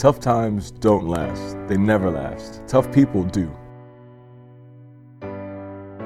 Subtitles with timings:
[0.00, 2.62] Tough times don't last, they never last.
[2.66, 3.54] Tough people do.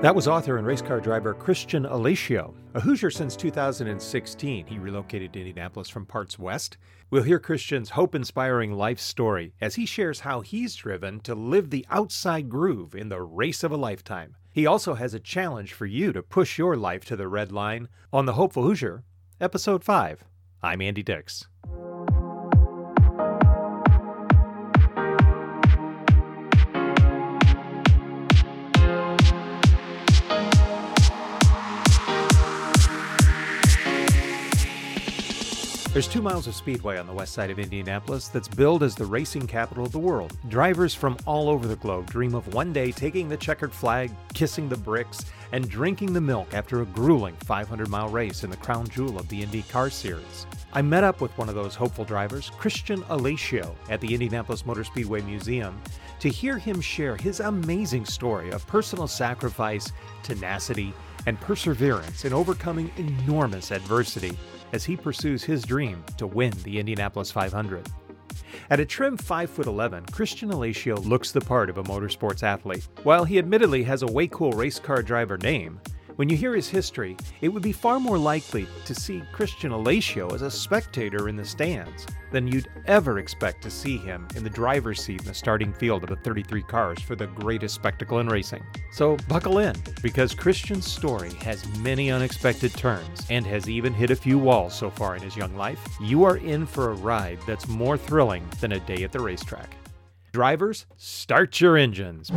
[0.03, 2.54] That was author and race car driver Christian Alesio.
[2.74, 6.76] A Hoosier since 2016, he relocated to Indianapolis from parts west.
[7.10, 11.71] We'll hear Christian's hope inspiring life story as he shares how he's driven to live
[11.71, 14.35] the outside groove in the race of a lifetime.
[14.51, 17.87] He also has a challenge for you to push your life to the red line
[18.12, 19.05] on The Hopeful Hoosier,
[19.41, 20.24] Episode 5.
[20.65, 21.47] I'm Andy Dix.
[35.94, 39.06] There's two miles of speedway on the west side of Indianapolis that's billed as the
[39.06, 40.36] racing capital of the world.
[40.48, 44.68] Drivers from all over the globe dream of one day taking the checkered flag, kissing
[44.68, 48.88] the bricks, and drinking the milk after a grueling 500 mile race in the crown
[48.88, 50.48] jewel of the IndyCar Series.
[50.72, 54.82] I met up with one of those hopeful drivers, Christian Alesio, at the Indianapolis Motor
[54.82, 55.80] Speedway Museum
[56.18, 59.92] to hear him share his amazing story of personal sacrifice,
[60.24, 60.92] tenacity,
[61.26, 64.36] and perseverance in overcoming enormous adversity
[64.75, 67.89] as he pursues his dream to win the Indianapolis 500.
[68.70, 72.89] At a trim 5'11, Christian Alesio looks the part of a motorsports athlete.
[73.05, 75.80] While he admittedly has a way cool race car driver name,
[76.17, 80.33] when you hear his history, it would be far more likely to see Christian Alesio
[80.33, 84.51] as a spectator in the stands than you'd ever expect to see him in the
[84.51, 88.29] driver's seat in the starting field of the 33 cars for the greatest spectacle in
[88.29, 88.62] racing.
[88.92, 94.17] So buckle in, because Christian's story has many unexpected turns and has even hit a
[94.17, 95.81] few walls so far in his young life.
[96.01, 99.77] You are in for a ride that's more thrilling than a day at the racetrack.
[100.33, 102.31] Drivers, start your engines.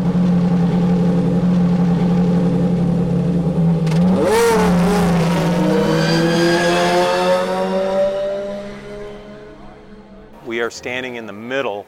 [10.67, 11.85] Are standing in the middle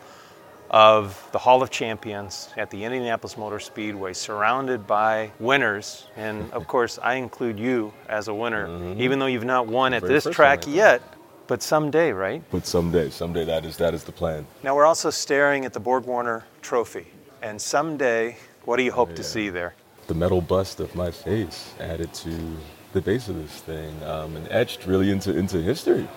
[0.72, 6.08] of the Hall of Champions at the Indianapolis Motor Speedway, surrounded by winners.
[6.16, 8.98] And of course, I include you as a winner, Mhm.
[9.00, 11.02] even though you've not won at Very this track yet,
[11.48, 12.42] but someday, right?
[12.52, 14.45] But someday, someday that is that is the plan.
[14.64, 17.08] Now we're also staring at the Borg Warner Trophy.
[17.42, 19.28] And someday, what do you hope to Yeah.
[19.28, 19.73] see there?
[20.08, 22.30] The metal bust of my face added to
[22.94, 26.08] the base of this thing um, and etched really into into history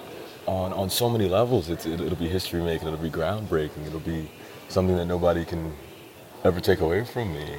[0.47, 1.71] on on so many levels.
[1.71, 2.89] It's it, it'll be history making.
[2.89, 3.87] It'll be groundbreaking.
[3.87, 4.31] It'll be
[4.69, 5.75] something that nobody can
[6.45, 7.57] ever take away from me.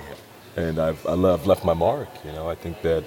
[0.55, 2.09] And I've I love, left my mark.
[2.25, 3.03] You know, I think that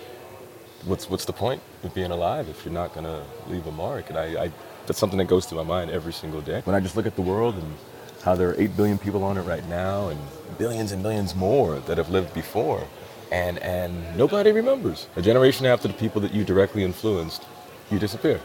[0.85, 4.11] what's what's the point of being alive if you're not gonna leave a mark?
[4.11, 4.53] And I, I
[4.87, 6.61] that's something that goes through my mind every single day.
[6.65, 7.75] When I just look at the world and
[8.23, 10.19] how there are eight billion people on it right now, and
[10.59, 12.83] billions and billions more that have lived before,
[13.31, 15.09] and and nobody remembers.
[15.17, 17.45] A generation after the people that you directly influenced,
[17.91, 18.41] you disappear.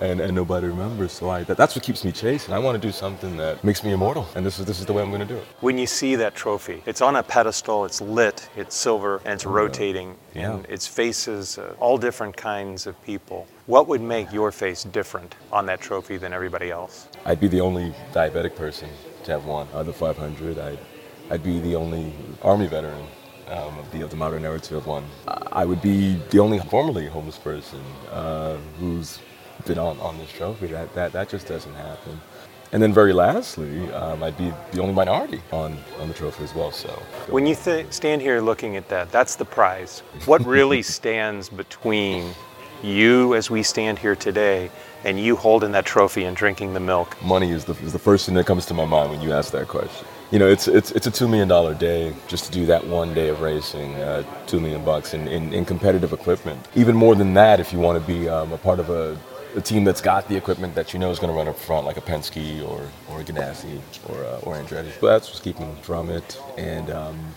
[0.00, 2.54] And, and nobody remembers, so I, that, that's what keeps me chasing.
[2.54, 4.92] I want to do something that makes me immortal, and this is this is the
[4.92, 5.44] way I'm going to do it.
[5.60, 9.46] When you see that trophy, it's on a pedestal, it's lit, it's silver, and it's
[9.46, 10.54] rotating, Yeah.
[10.54, 13.46] and its faces uh, all different kinds of people.
[13.66, 17.08] What would make your face different on that trophy than everybody else?
[17.24, 18.88] I'd be the only diabetic person
[19.24, 20.58] to have won of the 500.
[20.58, 20.78] I'd,
[21.30, 22.12] I'd be the only
[22.42, 23.06] Army veteran
[23.48, 25.04] um, of, the, of the modern era to have won.
[25.28, 27.80] I I would be the only formerly homeless person
[28.10, 29.20] uh, who's
[29.64, 30.66] been on, on this trophy.
[30.68, 32.20] That, that, that just doesn't happen.
[32.72, 36.54] And then, very lastly, um, I'd be the only minority on, on the trophy as
[36.54, 36.72] well.
[36.72, 36.88] So,
[37.28, 40.00] When you th- stand here looking at that, that's the prize.
[40.26, 42.32] What really stands between
[42.82, 44.70] you as we stand here today
[45.04, 47.16] and you holding that trophy and drinking the milk?
[47.22, 49.52] money is the, is the first thing that comes to my mind when you ask
[49.52, 50.06] that question.
[50.32, 53.14] You know, it's it's it's a two million dollar day just to do that one
[53.14, 56.66] day of racing, uh, two million bucks in, in, in competitive equipment.
[56.74, 59.16] Even more than that, if you want to be um, a part of a,
[59.56, 61.86] a team that's got the equipment that you know is going to run up front,
[61.86, 64.92] like a Penske or or a Ganassi or uh, or Andretti.
[65.00, 67.34] But that's what's keeping from it, and um,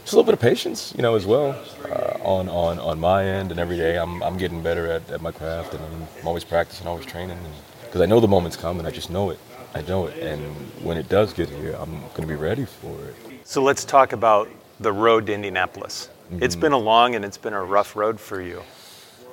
[0.00, 3.24] just a little bit of patience, you know, as well uh, on on on my
[3.24, 3.50] end.
[3.50, 6.44] And every day, I'm I'm getting better at, at my craft, and I'm, I'm always
[6.44, 7.38] practicing, always training,
[7.84, 8.86] because I know the moment's coming.
[8.86, 9.38] I just know it.
[9.74, 10.40] I know it, and
[10.84, 13.14] when it does get here, I'm going to be ready for it.
[13.44, 14.48] So let's talk about
[14.78, 16.10] the road to Indianapolis.
[16.40, 18.62] It's been a long and it's been a rough road for you.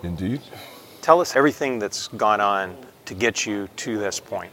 [0.04, 0.42] Indeed.
[1.02, 4.52] Tell us everything that's gone on to get you to this point.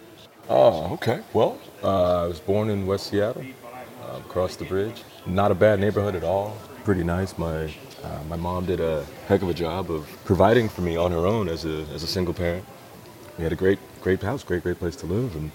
[0.48, 1.20] Oh, okay.
[1.34, 3.44] Well, uh, I was born in West Seattle,
[4.02, 5.04] uh, across the bridge.
[5.26, 6.56] Not a bad neighborhood at all.
[6.84, 7.36] Pretty nice.
[7.36, 7.64] My
[8.02, 11.26] uh, my mom did a heck of a job of providing for me on her
[11.26, 12.64] own as a as a single parent.
[13.36, 15.50] We had a great great house, great great place to live, and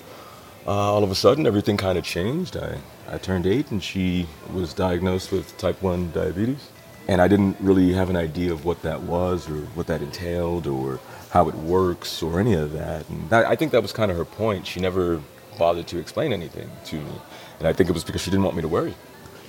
[0.68, 2.56] uh, all of a sudden everything kind of changed.
[2.56, 2.78] I
[3.10, 6.70] I turned eight, and she was diagnosed with type one diabetes,
[7.08, 10.68] and I didn't really have an idea of what that was or what that entailed
[10.68, 11.00] or
[11.32, 13.10] how it works or any of that.
[13.10, 14.66] And that, I think that was kind of her point.
[14.68, 15.22] She never
[15.58, 17.12] bothered to explain anything to me.
[17.60, 18.94] And I think it was because she didn't want me to worry.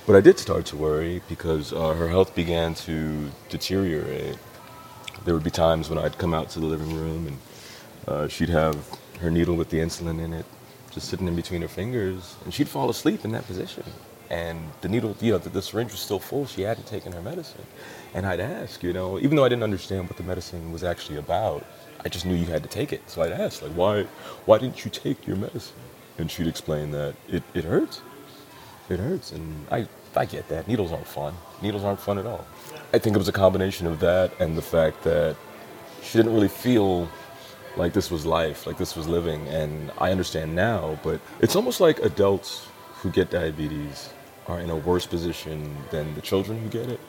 [0.05, 4.37] But I did start to worry because uh, her health began to deteriorate.
[5.23, 7.37] There would be times when I'd come out to the living room and
[8.07, 8.77] uh, she'd have
[9.19, 10.45] her needle with the insulin in it
[10.95, 13.83] just sitting in between her fingers, and she'd fall asleep in that position.
[14.29, 16.45] And the needle, you know, the, the syringe was still full.
[16.45, 17.65] She hadn't taken her medicine.
[18.13, 21.17] And I'd ask, you know, even though I didn't understand what the medicine was actually
[21.17, 21.65] about,
[22.03, 23.07] I just knew you had to take it.
[23.09, 24.03] So I'd ask, like, why,
[24.45, 25.77] why didn't you take your medicine?
[26.17, 28.01] And she'd explain that it, it hurts.
[28.89, 29.31] It hurts.
[29.31, 30.67] And I, I get that.
[30.67, 31.33] Needles aren't fun.
[31.61, 32.45] Needles aren't fun at all.
[32.93, 35.35] I think it was a combination of that and the fact that
[36.01, 37.09] she didn't really feel
[37.75, 39.47] like this was life, like this was living.
[39.47, 44.09] And I understand now, but it's almost like adults who get diabetes
[44.47, 46.99] are in a worse position than the children who get it.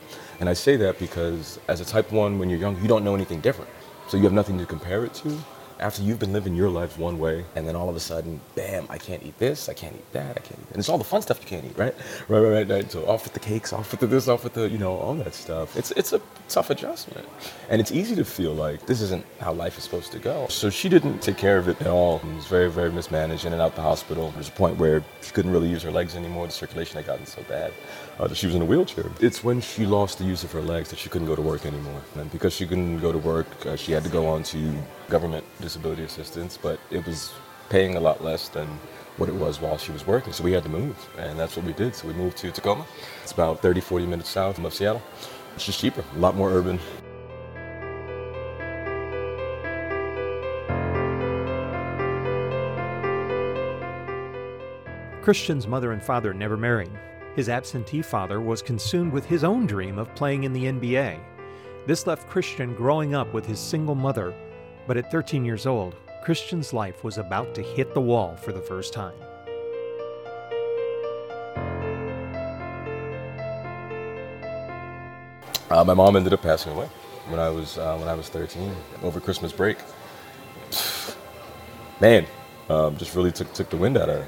[0.41, 3.15] And I say that because as a type 1, when you're young, you don't know
[3.15, 3.71] anything different.
[4.09, 5.39] So you have nothing to compare it to
[5.79, 8.87] after you've been living your life one way, and then all of a sudden, bam,
[8.89, 10.71] I can't eat this, I can't eat that, I can't eat.
[10.71, 11.95] And it's all the fun stuff you can't eat, right?
[12.29, 12.69] Right, right, right.
[12.69, 12.91] right.
[12.91, 15.15] So off with the cakes, off with the this, off with the, you know, all
[15.15, 15.77] that stuff.
[15.77, 17.27] It's it's a tough adjustment,
[17.71, 20.47] and it's easy to feel like this isn't how life is supposed to go.
[20.49, 22.17] So she didn't take care of it at all.
[22.19, 24.33] It was very, very mismanaged, in and out the hospital.
[24.33, 26.47] There's a point where she couldn't really use her legs anymore.
[26.47, 27.73] The circulation had gotten so bad
[28.19, 29.11] uh, that she was in a wheelchair.
[29.21, 31.67] It's when she lost the use of her legs that she couldn't go to work
[31.67, 34.75] anymore, and because she couldn't go to work, uh, she had to go on to
[35.09, 37.33] government disability assistance, but it was
[37.69, 38.67] paying a lot less than
[39.17, 40.33] what it was while she was working.
[40.33, 41.95] So we had to move, and that's what we did.
[41.95, 42.87] So we moved to Tacoma.
[43.23, 45.03] It's about 30, 40 minutes south of Seattle.
[45.55, 46.79] It's just cheaper, a lot more urban.
[55.23, 56.93] Christian's mother and father never married.
[57.37, 61.21] His absentee father was consumed with his own dream of playing in the NBA.
[61.87, 64.35] This left Christian growing up with his single mother
[64.87, 68.61] but at 13 years old, Christian's life was about to hit the wall for the
[68.61, 69.15] first time.
[75.69, 76.89] Uh, my mom ended up passing away
[77.29, 78.73] when I was uh, when I was 13
[79.03, 79.79] over Christmas break.
[82.01, 82.25] Man,
[82.71, 84.25] um, just really took took the wind out of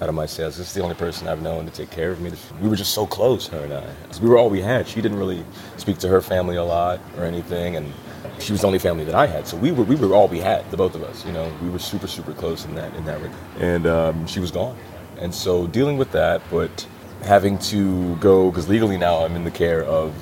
[0.00, 0.56] out of my sails.
[0.56, 2.32] This is the only person I've known to take care of me.
[2.60, 3.86] We were just so close, her and I.
[4.22, 4.86] We were all we had.
[4.86, 5.44] She didn't really
[5.76, 7.92] speak to her family a lot or anything, and
[8.38, 9.46] she was the only family that I had.
[9.46, 11.24] So we were we were all we had, the both of us.
[11.26, 13.42] You know, we were super super close in that in that regard.
[13.58, 14.76] And um, she was gone,
[15.18, 16.86] and so dealing with that, but
[17.22, 20.14] having to go because legally now I'm in the care of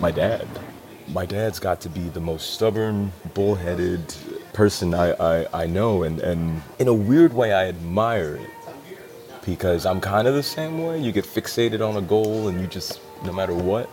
[0.00, 0.46] my dad.
[1.08, 4.14] My dad's got to be the most stubborn, bullheaded
[4.52, 5.12] person I,
[5.42, 8.50] I, I know, and, and in a weird way, I admire it
[9.44, 11.00] because I'm kind of the same way.
[11.00, 13.88] You get fixated on a goal and you just, no matter what.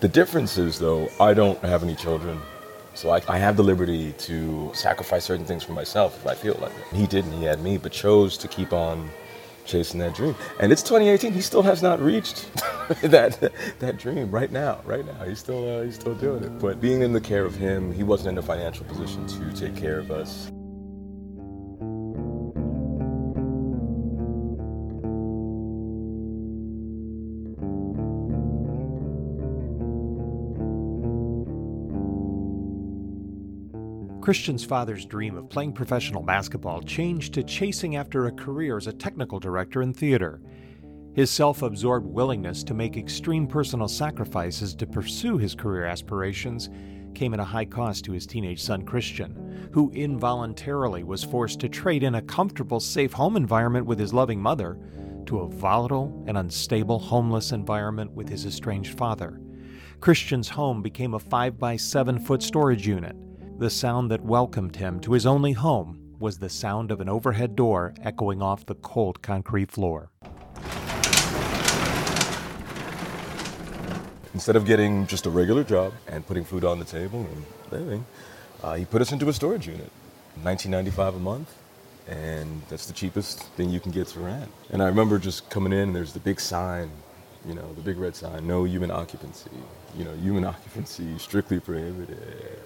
[0.00, 2.40] The difference is, though, I don't have any children.
[2.94, 6.56] So I, I have the liberty to sacrifice certain things for myself if I feel
[6.60, 6.96] like it.
[6.96, 9.10] He didn't, he had me, but chose to keep on
[9.64, 10.34] chasing that dream.
[10.60, 12.48] And it's 2018, he still has not reached
[13.02, 15.24] that that dream right now, right now.
[15.24, 16.58] He's still uh, he's still doing it.
[16.58, 19.74] But being in the care of him, he wasn't in a financial position to take
[19.74, 20.50] care of us.
[34.24, 38.92] Christian's father's dream of playing professional basketball changed to chasing after a career as a
[38.94, 40.40] technical director in theater.
[41.12, 46.70] His self absorbed willingness to make extreme personal sacrifices to pursue his career aspirations
[47.14, 51.68] came at a high cost to his teenage son Christian, who involuntarily was forced to
[51.68, 54.78] trade in a comfortable, safe home environment with his loving mother
[55.26, 59.38] to a volatile and unstable homeless environment with his estranged father.
[60.00, 63.14] Christian's home became a 5 by 7 foot storage unit
[63.56, 67.54] the sound that welcomed him to his only home was the sound of an overhead
[67.54, 70.10] door echoing off the cold concrete floor.
[74.32, 78.04] Instead of getting just a regular job and putting food on the table and living,
[78.64, 79.90] uh, he put us into a storage unit,
[80.42, 81.54] 1995 a month,
[82.08, 84.50] and that's the cheapest thing you can get to rent.
[84.70, 86.90] And I remember just coming in, and there's the big sign,
[87.46, 89.50] you know, the big red sign, no human occupancy.
[89.96, 92.58] You know, human occupancy strictly prohibited.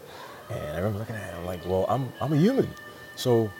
[0.50, 2.68] And I remember looking at him like, well, I'm, I'm a human.
[3.16, 3.50] So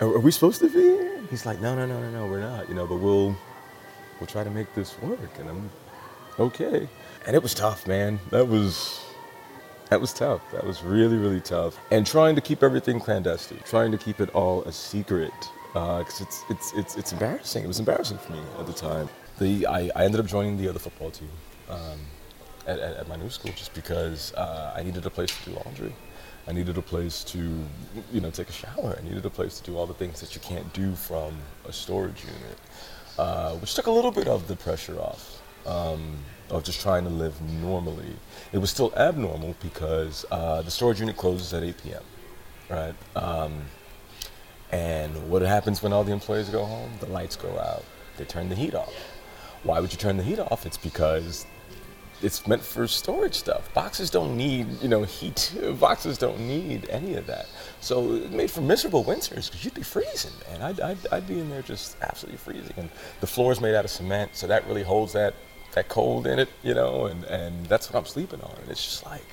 [0.00, 1.20] are, we supposed to be here?
[1.30, 3.36] He's like, no, no, no, no, no, we're not, you know, but we'll,
[4.18, 5.38] we'll try to make this work.
[5.38, 5.70] And I'm
[6.38, 6.88] okay.
[7.26, 8.18] And it was tough, man.
[8.30, 9.04] That was,
[9.90, 10.40] that was tough.
[10.52, 11.78] That was really, really tough.
[11.90, 15.32] And trying to keep everything clandestine, trying to keep it all a secret,
[15.72, 17.64] because uh, it's, it's, it's, it's embarrassing.
[17.64, 19.08] It was embarrassing for me at the time.
[19.38, 21.28] The, I, I ended up joining the other football team
[21.68, 21.98] um,
[22.66, 25.56] at, at, at, my new school just because uh, I needed a place to do
[25.56, 25.92] laundry
[26.48, 27.38] I needed a place to,
[28.12, 28.96] you know, take a shower.
[28.98, 31.36] I needed a place to do all the things that you can't do from
[31.66, 32.58] a storage unit,
[33.18, 36.16] uh, which took a little bit of the pressure off um,
[36.50, 38.16] of just trying to live normally.
[38.52, 42.02] It was still abnormal because uh, the storage unit closes at 8 p.m.
[42.70, 42.94] Right.
[43.16, 43.62] Um,
[44.70, 46.90] and what happens when all the employees go home?
[47.00, 47.84] The lights go out.
[48.16, 48.94] They turn the heat off.
[49.62, 50.64] Why would you turn the heat off?
[50.64, 51.46] It's because
[52.22, 53.72] it's meant for storage stuff.
[53.74, 55.52] Boxes don't need, you know, heat.
[55.80, 57.46] Boxes don't need any of that.
[57.80, 60.62] So it made for miserable winters because you'd be freezing, man.
[60.62, 62.74] I'd, I'd, I'd be in there just absolutely freezing.
[62.76, 65.34] And the floor is made out of cement, so that really holds that,
[65.72, 68.56] that cold in it, you know, and, and that's what I'm sleeping on.
[68.62, 69.26] And it's just like,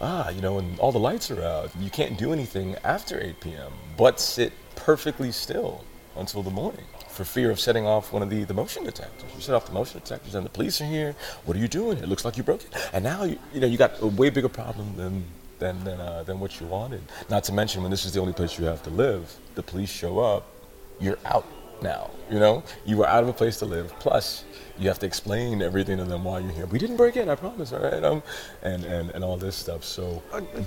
[0.00, 1.70] ah, you know, and all the lights are out.
[1.78, 3.72] You can't do anything after 8 p.m.
[3.96, 5.84] but sit perfectly still
[6.16, 9.30] until the morning for fear of setting off one of the, the motion detectors.
[9.34, 11.14] You set off the motion detectors and the police are here.
[11.44, 11.98] What are you doing?
[11.98, 12.74] It looks like you broke it.
[12.92, 15.24] And now, you, you know, you got a way bigger problem than,
[15.60, 17.02] than, than, uh, than what you wanted.
[17.30, 19.90] Not to mention when this is the only place you have to live, the police
[19.90, 20.48] show up,
[21.00, 21.46] you're out
[21.82, 22.64] now, you know?
[22.84, 23.92] You were out of a place to live.
[24.00, 24.44] Plus,
[24.78, 26.66] you have to explain everything to them while you're here.
[26.66, 28.02] We didn't break in, I promise, all right?
[28.02, 28.22] Um,
[28.62, 30.20] and, and, and all this stuff, so.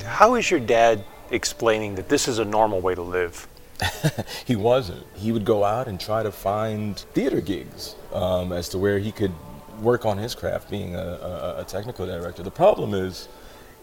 [0.06, 3.48] How is your dad explaining that this is a normal way to live?
[4.46, 5.06] he wasn't.
[5.16, 9.12] He would go out and try to find theater gigs um, as to where he
[9.12, 9.34] could
[9.82, 12.42] work on his craft being a, a, a, technical director.
[12.42, 13.28] The problem is,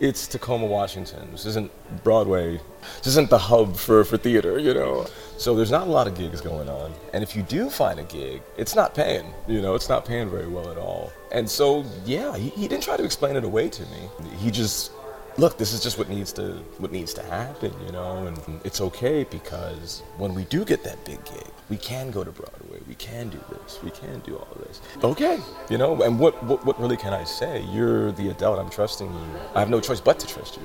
[0.01, 1.31] it's Tacoma, Washington.
[1.31, 1.71] This isn't
[2.03, 2.61] Broadway.
[2.99, 5.07] This isn't the hub for, for theater, you know?
[5.39, 6.93] So there's not a lot of gigs going on.
[7.13, 10.29] And if you do find a gig, it's not paying, you know, it's not paying
[10.29, 11.13] very well at all.
[11.31, 14.09] And so, yeah, he, he didn't try to explain it away to me.
[14.39, 14.91] He just
[15.37, 18.81] look, this is just what needs to what needs to happen, you know, and it's
[18.81, 22.95] okay because when we do get that big gig, we can go to Broadway, we
[22.95, 24.81] can do this, we can do all this.
[25.03, 27.63] Okay, you know, and what what, what really can I say?
[27.73, 28.59] You're the adult.
[28.59, 29.27] I'm trusting you.
[29.55, 30.63] I have no choice but to trust you.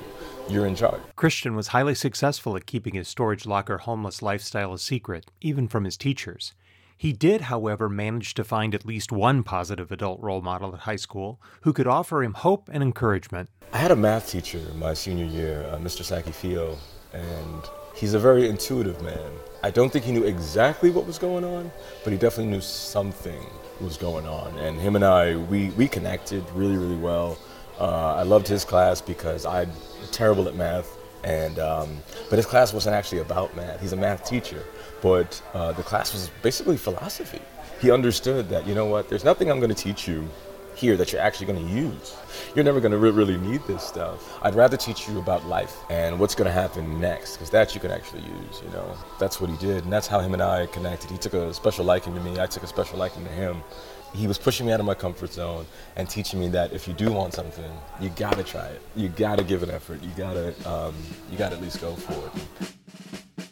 [0.48, 1.00] You're in charge.
[1.14, 5.84] Christian was highly successful at keeping his storage locker homeless lifestyle a secret, even from
[5.84, 6.54] his teachers.
[7.00, 10.96] He did, however, manage to find at least one positive adult role model at high
[10.96, 13.48] school who could offer him hope and encouragement.
[13.72, 16.02] I had a math teacher in my senior year, uh, Mr.
[16.04, 16.76] Sakifio,
[17.14, 17.62] and
[17.96, 19.32] he's a very intuitive man.
[19.62, 21.72] I don't think he knew exactly what was going on,
[22.04, 23.46] but he definitely knew something
[23.80, 24.58] was going on.
[24.58, 27.38] And him and I, we, we connected really, really well.
[27.78, 29.70] Uh, I loved his class because I'm
[30.12, 31.96] terrible at math, and um,
[32.28, 33.80] but his class wasn't actually about math.
[33.80, 34.62] He's a math teacher,
[35.02, 37.40] but uh, the class was basically philosophy.
[37.80, 40.28] He understood that you know what, there's nothing I'm going to teach you
[40.76, 42.16] here that you're actually going to use.
[42.54, 44.38] You're never going to re- really need this stuff.
[44.42, 47.80] I'd rather teach you about life and what's going to happen next, because that you
[47.80, 48.62] can actually use.
[48.64, 51.10] You know, that's what he did, and that's how him and I connected.
[51.10, 52.40] He took a special liking to me.
[52.40, 53.62] I took a special liking to him.
[54.14, 55.66] He was pushing me out of my comfort zone
[55.96, 58.82] and teaching me that if you do want something, you gotta try it.
[58.96, 60.02] You gotta give an effort.
[60.02, 60.94] You gotta, um,
[61.30, 63.49] you gotta at least go for it.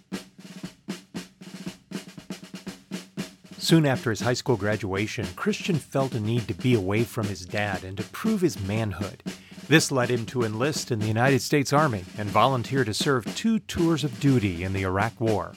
[3.68, 7.44] Soon after his high school graduation, Christian felt a need to be away from his
[7.44, 9.22] dad and to prove his manhood.
[9.68, 13.58] This led him to enlist in the United States Army and volunteer to serve two
[13.58, 15.52] tours of duty in the Iraq War.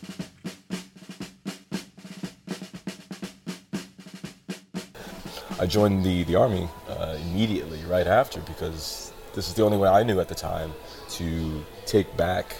[5.57, 9.87] I joined the, the Army uh, immediately, right after, because this is the only way
[9.87, 10.73] I knew at the time
[11.11, 12.57] to take back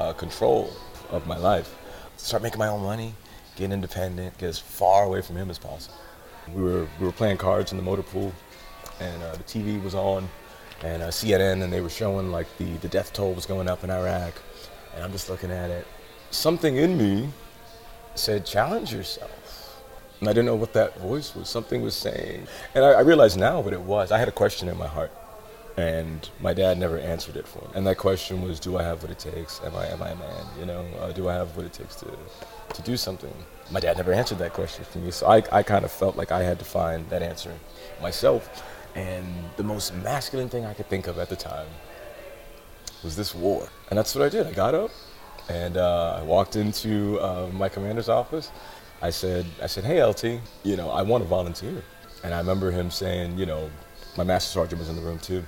[0.00, 0.72] uh, control
[1.10, 1.76] of my life.
[2.16, 3.14] Start making my own money,
[3.56, 5.96] get independent, get as far away from him as possible.
[6.52, 8.32] We were we were playing cards in the motor pool,
[9.00, 10.28] and uh, the TV was on,
[10.82, 13.84] and uh, CNN, and they were showing like the the death toll was going up
[13.84, 14.34] in Iraq,
[14.94, 15.86] and I'm just looking at it.
[16.30, 17.28] Something in me
[18.14, 19.30] said, "Challenge yourself."
[20.20, 21.48] And I didn't know what that voice was.
[21.48, 24.12] Something was saying, and I, I realize now what it was.
[24.12, 25.12] I had a question in my heart
[25.76, 27.70] and my dad never answered it for me.
[27.74, 29.60] And that question was, do I have what it takes?
[29.64, 30.46] Am I am I a man?
[30.58, 32.06] You know, uh, do I have what it takes to
[32.72, 33.32] to do something?
[33.70, 36.32] My dad never answered that question for me, so I I kind of felt like
[36.32, 37.52] I had to find that answer
[38.00, 38.62] myself.
[38.94, 41.66] And the most masculine thing I could think of at the time
[43.02, 44.46] was this war, and that's what I did.
[44.46, 44.90] I got up
[45.48, 48.50] and uh, I walked into uh, my commander's office.
[49.02, 51.82] I said, I said, hey LT, you know, I want to volunteer.
[52.22, 53.70] And I remember him saying, you know,
[54.16, 55.44] my master sergeant was in the room too,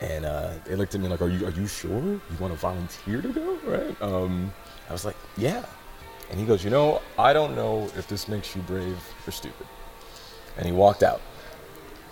[0.00, 2.58] and uh, they looked at me like, "Are you are you sure you want to
[2.58, 4.02] volunteer to go?" Right?
[4.02, 4.52] Um,
[4.88, 5.64] I was like, "Yeah,"
[6.30, 9.66] and he goes, "You know, I don't know if this makes you brave or stupid."
[10.56, 11.20] And he walked out,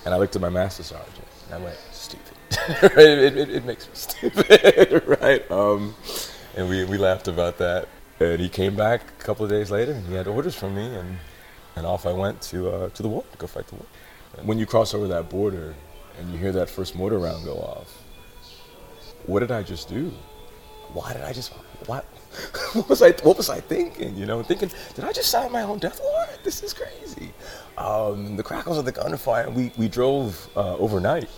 [0.04, 2.36] and I looked at my master sergeant, and I went, "Stupid."
[2.98, 5.50] it, it, it, makes me stupid, right?
[5.50, 5.94] Um,
[6.56, 7.88] and we, we laughed about that.
[8.20, 10.86] And he came back a couple of days later, and he had orders from me,
[10.86, 11.18] and,
[11.74, 13.86] and off I went to uh, to the war to go fight the war.
[14.42, 15.74] When you cross over that border,
[16.18, 18.02] and you hear that first mortar round go off,
[19.26, 20.12] what did I just do?
[20.94, 21.52] why did I just
[21.86, 22.06] what
[22.72, 24.16] what was I what was I thinking?
[24.16, 26.42] You know, thinking did I just sign my own death warrant?
[26.42, 27.32] This is crazy.
[27.78, 29.50] Um, the crackles of the gunfire.
[29.50, 31.28] We we drove uh, overnight.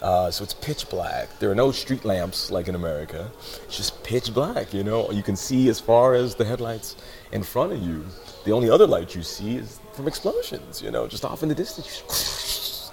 [0.00, 1.28] Uh, so it's pitch black.
[1.38, 3.30] There are no street lamps like in America.
[3.64, 5.08] It's just pitch black, you know.
[5.12, 6.96] You can see as far as the headlights
[7.30, 8.04] in front of you.
[8.44, 11.54] The only other light you see is from explosions, you know, just off in the
[11.54, 12.90] distance.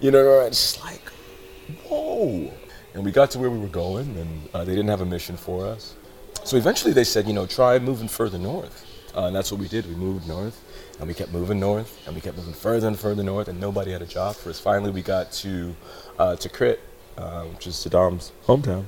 [0.00, 1.02] You know, it's like,
[1.86, 2.50] whoa.
[2.94, 5.36] And we got to where we were going, and uh, they didn't have a mission
[5.36, 5.96] for us.
[6.44, 8.86] So eventually they said, you know, try moving further north.
[9.14, 9.86] Uh, and that's what we did.
[9.86, 10.62] We moved north,
[10.98, 13.92] and we kept moving north, and we kept moving further and further north, and nobody
[13.92, 14.58] had a job for us.
[14.58, 15.76] Finally, we got to
[16.18, 16.78] uh, Tikrit,
[17.18, 18.86] uh, which is Saddam's hometown.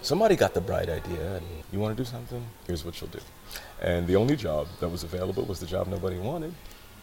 [0.00, 2.42] Somebody got the bright idea, and you want to do something?
[2.66, 3.20] Here's what you'll do.
[3.82, 6.54] And the only job that was available was the job nobody wanted,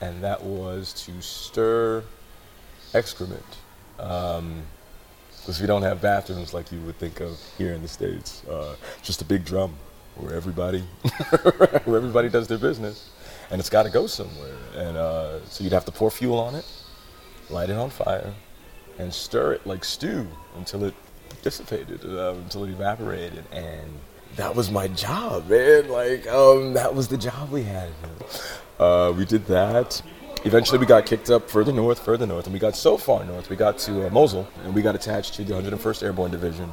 [0.01, 2.03] and that was to stir
[2.96, 3.46] excrement.
[4.00, 4.63] Um,
[5.48, 8.44] because we don't have bathrooms like you would think of here in the states.
[8.50, 9.74] Uh, just a big drum
[10.18, 10.82] where everybody
[11.86, 13.12] where everybody does their business,
[13.50, 14.58] and it's got to go somewhere.
[14.75, 16.70] And uh, so you'd have to pour fuel on it,
[17.50, 18.34] light it on fire,
[19.00, 20.27] and stir it like stew
[20.58, 20.94] until it
[21.44, 23.88] dissipated, uh, until it evaporated, and
[24.36, 25.88] that was my job, man.
[25.88, 27.89] Like um, that was the job we had.
[28.77, 30.01] Uh, we did that
[30.46, 33.50] eventually we got kicked up further north, further north, and we got so far north,
[33.50, 36.70] we got to uh, Mosul, and we got attached to the 101st Airborne Division.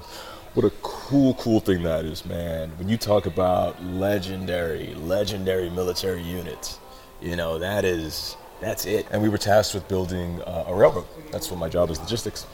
[0.55, 2.71] What a cool, cool thing that is, man.
[2.79, 6.79] When you talk about legendary, legendary military units,
[7.21, 9.07] you know, that is, that's it.
[9.11, 11.07] And we were tasked with building uh, a railroad.
[11.33, 12.47] That's what my job is, logistics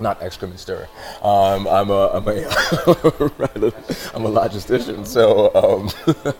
[0.00, 0.88] not excrement stirrer.
[1.22, 2.30] Um, I'm a I'm a
[4.14, 5.06] I'm a logistician.
[5.06, 6.34] So um,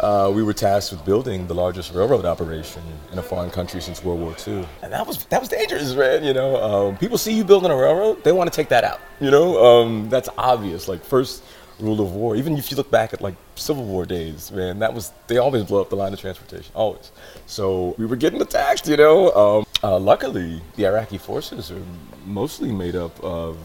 [0.00, 2.82] uh, we were tasked with building the largest railroad operation
[3.12, 6.24] in a foreign country since World War II, and that was that was dangerous, man.
[6.24, 9.00] You know, um, people see you building a railroad, they want to take that out.
[9.20, 10.88] You know, um, that's obvious.
[10.88, 11.42] Like first
[11.78, 12.36] rule of war.
[12.36, 15.64] Even if you look back at like Civil War days, man, that was they always
[15.64, 17.10] blow up the line of transportation, always.
[17.46, 19.32] So we were getting attacked, you know.
[19.32, 21.82] Um, uh, luckily, the Iraqi forces are
[22.24, 23.58] mostly made up of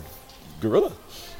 [0.59, 0.91] guerrilla.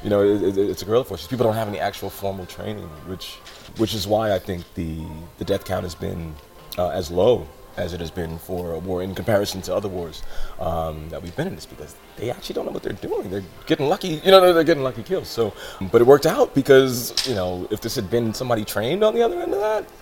[0.02, 1.26] You know, it, it, it's a guerrilla force.
[1.26, 3.34] People don't have any actual formal training, which
[3.76, 5.04] which is why I think the
[5.38, 6.34] the death count has been
[6.78, 10.22] uh, as low as it has been for a war in comparison to other wars
[10.58, 11.54] um, that we've been in.
[11.54, 13.30] Is because they actually don't know what they're doing.
[13.30, 15.28] They're getting lucky, you know, they're getting lucky kills.
[15.28, 15.52] So,
[15.92, 19.22] but it worked out because you know, if this had been somebody trained on the
[19.22, 19.99] other end of that, it's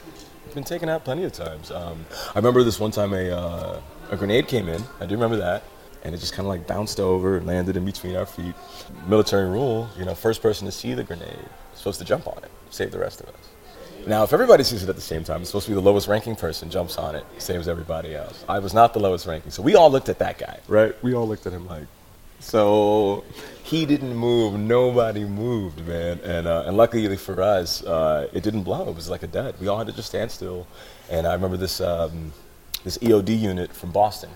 [0.55, 1.71] been taken out plenty of times.
[1.71, 3.81] Um, I remember this one time a uh,
[4.11, 4.83] a grenade came in.
[5.01, 5.65] I do remember that.
[6.05, 8.55] And it just kind of like bounced over and landed in between our feet.
[9.09, 11.29] Military rule, you know, first person to see the grenade
[11.73, 13.49] is supposed to jump on it, save the rest of us.
[14.07, 16.07] Now, if everybody sees it at the same time, it's supposed to be the lowest
[16.07, 18.45] ranking person jumps on it, saves everybody else.
[18.49, 20.95] I was not the lowest ranking, so we all looked at that guy, right?
[21.03, 21.87] We all looked at him like,
[22.41, 23.25] so
[23.63, 24.59] he didn't move.
[24.59, 26.21] Nobody moved, man.
[26.25, 28.89] And uh, and luckily for us, uh, it didn't blow.
[28.89, 29.55] It was like a dud.
[29.61, 30.67] We all had to just stand still.
[31.11, 32.33] And I remember this um,
[32.85, 34.31] this EOD unit from Boston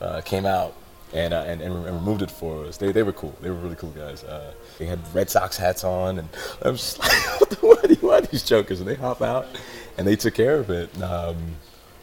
[0.00, 0.74] uh, came out
[1.12, 2.76] and, uh, and, and, removed it for us.
[2.76, 3.34] They, they were cool.
[3.40, 4.24] They were really cool guys.
[4.24, 6.28] Uh, they had Red Sox hats on, and
[6.64, 7.12] I was just like,
[7.62, 8.80] what, are, what are these jokers?
[8.80, 9.46] And they hop out,
[9.98, 11.02] and they took care of it.
[11.02, 11.36] Um,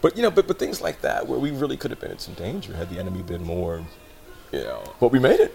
[0.01, 2.19] but you know, but but things like that where we really could have been in
[2.19, 3.83] some danger had the enemy been more,
[4.51, 4.83] you know.
[4.99, 5.53] But we made it,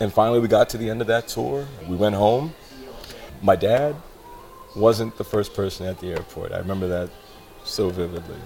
[0.00, 1.66] and finally we got to the end of that tour.
[1.88, 2.54] We went home.
[3.42, 3.94] My dad
[4.74, 6.52] wasn't the first person at the airport.
[6.52, 7.10] I remember that
[7.64, 8.36] so vividly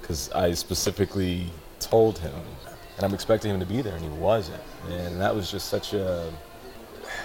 [0.00, 1.50] because I specifically
[1.80, 2.34] told him,
[2.96, 4.62] and I'm expecting him to be there, and he wasn't.
[4.90, 6.30] And that was just such a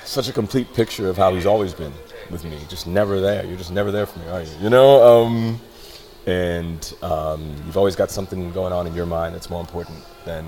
[0.03, 1.93] such a complete picture of how he's always been
[2.29, 2.59] with me.
[2.69, 3.45] Just never there.
[3.45, 4.51] You're just never there for me, are you?
[4.61, 5.23] You know.
[5.23, 5.59] Um,
[6.25, 10.45] and um, you've always got something going on in your mind that's more important than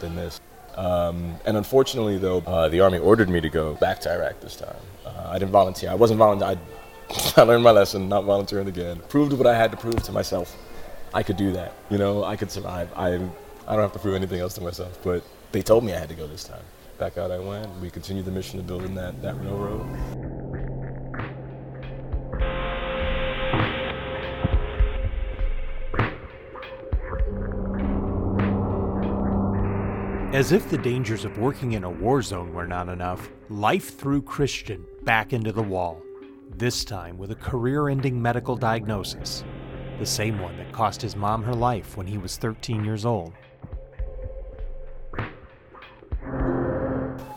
[0.00, 0.40] than this.
[0.76, 4.56] Um, and unfortunately, though, uh, the army ordered me to go back to Iraq this
[4.56, 4.76] time.
[5.06, 5.90] Uh, I didn't volunteer.
[5.90, 6.58] I wasn't volunteer.
[7.36, 9.00] I, learned my lesson, not volunteering again.
[9.08, 10.56] Proved what I had to prove to myself.
[11.12, 11.74] I could do that.
[11.90, 12.90] You know, I could survive.
[12.96, 13.18] I, I
[13.72, 14.98] don't have to prove anything else to myself.
[15.04, 16.62] But they told me I had to go this time.
[16.98, 17.68] Back out I went.
[17.80, 20.73] We continued the mission of building that, that railroad.
[30.34, 34.20] As if the dangers of working in a war zone were not enough, life threw
[34.20, 36.02] Christian back into the wall,
[36.56, 39.44] this time with a career ending medical diagnosis
[40.00, 43.32] the same one that cost his mom her life when he was 13 years old.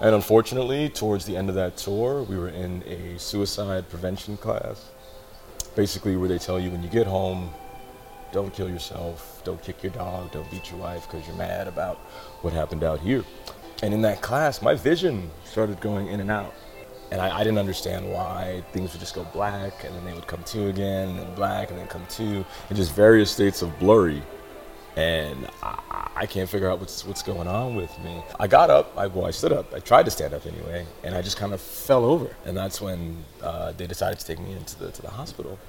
[0.01, 4.89] And unfortunately, towards the end of that tour, we were in a suicide prevention class.
[5.75, 7.51] Basically, where they tell you when you get home,
[8.31, 11.97] don't kill yourself, don't kick your dog, don't beat your wife because you're mad about
[12.41, 13.23] what happened out here.
[13.83, 16.53] And in that class, my vision started going in and out.
[17.11, 20.27] And I, I didn't understand why things would just go black and then they would
[20.27, 23.77] come to again and then black and then come to, and just various states of
[23.79, 24.21] blurry.
[24.97, 28.23] And I, I can't figure out what's what's going on with me.
[28.39, 31.13] I got up, I, well, I stood up, I tried to stand up anyway, and
[31.13, 32.35] I just kind of fell over.
[32.45, 35.59] And that's when uh, they decided to take me into the, to the hospital.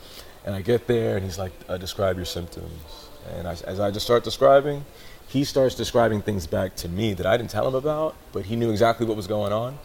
[0.45, 3.09] And I get there, and he's like, uh, describe your symptoms.
[3.37, 4.85] And I, as I just start describing,
[5.29, 8.57] he starts describing things back to me that I didn't tell him about, but he
[8.57, 9.79] knew exactly what was going on.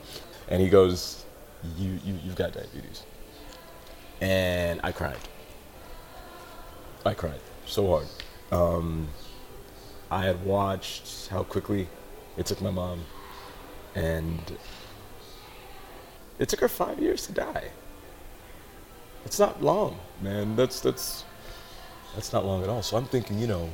[0.47, 1.25] And he goes,
[1.77, 3.03] you, you, You've got diabetes.
[4.21, 5.17] And I cried.
[7.05, 8.07] I cried so hard.
[8.51, 9.07] Um,
[10.09, 11.87] I had watched how quickly
[12.37, 13.03] it took my mom,
[13.95, 14.39] and
[16.39, 17.71] it took her five years to die.
[19.25, 20.55] It's not long, man.
[20.55, 21.23] That's that's
[22.15, 22.81] that's not long at all.
[22.81, 23.69] So I'm thinking, you know,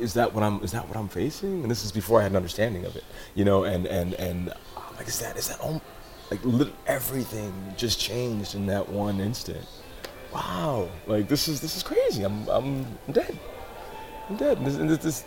[0.00, 1.62] is that what I'm is that what I'm facing?
[1.62, 3.64] And this is before I had an understanding of it, you know.
[3.64, 5.82] And and and I'm like, is that is that all,
[6.30, 9.66] like lit- everything just changed in that one instant?
[10.32, 12.22] Wow, like this is this is crazy.
[12.24, 13.38] I'm I'm, I'm dead.
[14.28, 14.58] I'm dead.
[14.58, 15.24] And this, and this, this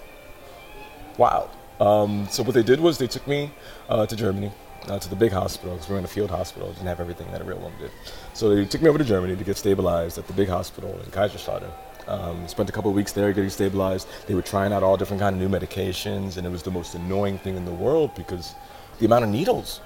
[1.18, 1.50] wow.
[1.80, 3.52] Um, so what they did was they took me
[3.90, 4.52] uh, to Germany,
[4.88, 6.70] uh, to the big hospital, because we were in a field hospital.
[6.70, 7.92] It didn't have everything that a real one did.
[8.34, 11.12] So they took me over to Germany to get stabilized at the big hospital in
[11.12, 11.72] Kaiserslautern.
[12.08, 14.08] Um, spent a couple weeks there getting stabilized.
[14.28, 16.96] They were trying out all different kind of new medications, and it was the most
[16.96, 18.56] annoying thing in the world because
[19.00, 19.82] the amount of needles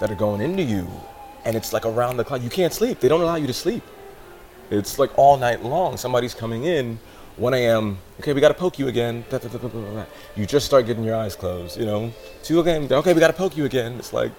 [0.00, 0.88] that are going into you,
[1.44, 2.42] and it's like around the clock.
[2.42, 3.00] You can't sleep.
[3.00, 3.82] They don't allow you to sleep.
[4.70, 5.96] It's like all night long.
[5.96, 6.98] Somebody's coming in
[7.40, 7.96] 1 a.m.
[8.20, 9.24] Okay, we got to poke you again.
[10.36, 11.80] You just start getting your eyes closed.
[11.80, 12.86] You know, 2 a.m.
[12.92, 13.94] Okay, we got to poke you again.
[13.94, 14.30] It's like,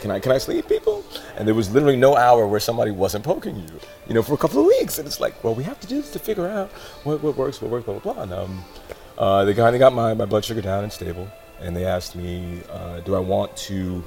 [0.00, 1.04] can I can I sleep, people?
[1.36, 3.80] And there was literally no hour where somebody wasn't poking you.
[4.06, 5.96] You know, for a couple of weeks, and it's like, well, we have to do
[5.96, 6.70] this to figure out
[7.02, 8.22] what, what works, what works, blah blah blah.
[8.22, 8.64] And um,
[9.18, 11.28] uh, they kind of got my, my blood sugar down and stable,
[11.60, 14.04] and they asked me, uh, do I want to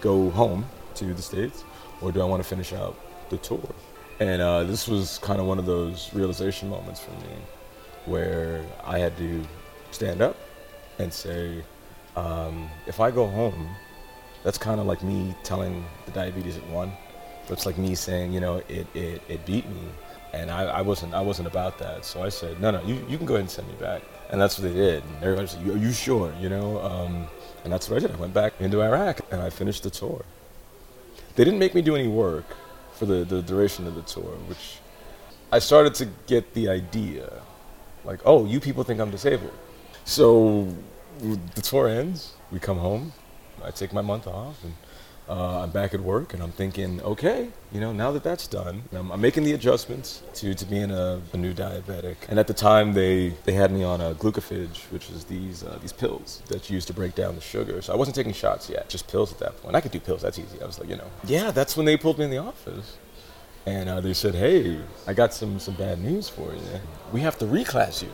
[0.00, 1.62] go home to the states,
[2.00, 2.98] or do I want to finish out
[3.28, 3.68] the tour?
[4.22, 7.34] And uh, this was kind of one of those realization moments for me
[8.06, 9.42] where I had to
[9.90, 10.36] stand up
[11.00, 11.64] and say,
[12.14, 13.74] um, if I go home,
[14.44, 16.92] that's kind of like me telling the diabetes it won.
[17.48, 19.88] It's like me saying, you know, it, it, it beat me.
[20.32, 22.04] And I, I wasn't I wasn't about that.
[22.04, 24.02] So I said, no, no, you, you can go ahead and send me back.
[24.30, 25.02] And that's what they did.
[25.02, 26.32] And everybody said, are you sure?
[26.40, 27.26] You know, um,
[27.64, 28.12] and that's what I did.
[28.12, 30.24] I went back into Iraq and I finished the tour.
[31.34, 32.46] They didn't make me do any work
[33.02, 34.78] for the, the duration of the tour, which
[35.50, 37.42] I started to get the idea
[38.04, 39.56] like, oh, you people think I'm disabled.
[40.04, 40.68] So
[41.18, 43.12] the tour ends, we come home,
[43.64, 44.74] I take my month off, and
[45.32, 48.82] uh, I'm back at work, and I'm thinking, okay, you know, now that that's done,
[48.92, 52.16] I'm, I'm making the adjustments to, to being a, a, new diabetic.
[52.28, 55.78] And at the time, they, they had me on a glucophage, which is these uh,
[55.80, 57.80] these pills that you use to break down the sugar.
[57.80, 59.74] So I wasn't taking shots yet, just pills at that point.
[59.74, 60.60] I could do pills, that's easy.
[60.60, 62.98] I was like, you know, yeah, that's when they pulled me in the office.
[63.64, 66.60] And uh, they said, hey, I got some, some bad news for you.
[67.10, 68.12] We have to reclass you.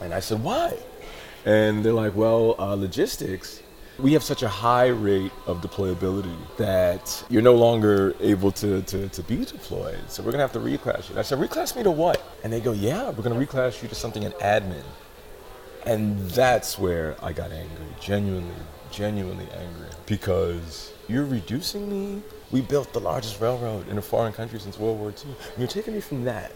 [0.00, 0.76] And I said, why?
[1.44, 3.62] And they're like, well, uh, logistics
[3.98, 9.08] we have such a high rate of deployability that you're no longer able to, to,
[9.08, 9.98] to be deployed.
[10.08, 11.18] So we're going to have to reclass you.
[11.18, 12.22] I said, reclass me to what?
[12.44, 14.84] And they go, yeah, we're going to reclass you to something in admin.
[15.86, 18.54] And that's where I got angry, genuinely,
[18.90, 19.88] genuinely angry.
[20.04, 22.22] Because you're reducing me.
[22.50, 25.34] We built the largest railroad in a foreign country since World War II.
[25.58, 26.52] You're taking me from that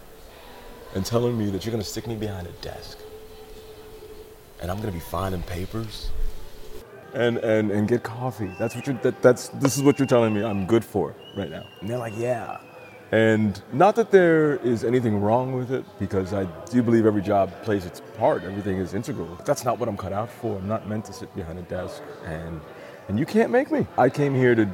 [0.94, 2.98] and telling me that you're going to stick me behind a desk.
[4.60, 6.10] And I'm going to be finding papers
[7.14, 8.50] and, and, and get coffee.
[8.58, 11.50] That's what you're, that, that's, this is what you're telling me I'm good for right
[11.50, 11.64] now.
[11.80, 12.58] And they're like, yeah.
[13.12, 17.50] And not that there is anything wrong with it, because I do believe every job
[17.62, 18.44] plays its part.
[18.44, 19.26] Everything is integral.
[19.34, 20.56] But that's not what I'm cut out for.
[20.56, 22.60] I'm not meant to sit behind a desk, and
[23.08, 23.84] and you can't make me.
[23.98, 24.68] I came here to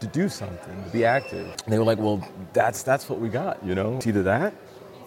[0.00, 1.46] to do something, to be active.
[1.64, 2.22] And they were like, well,
[2.52, 3.64] that's that's what we got.
[3.64, 4.52] You know, it's either that,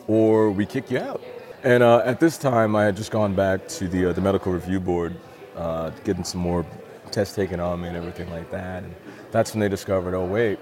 [0.07, 1.21] or we kick you out.
[1.63, 4.51] And uh, at this time, I had just gone back to the uh, the medical
[4.51, 5.15] review board
[5.55, 6.65] uh, getting some more
[7.11, 8.83] tests taken on me and everything like that.
[8.83, 8.95] And
[9.31, 10.59] that's when they discovered, oh wait,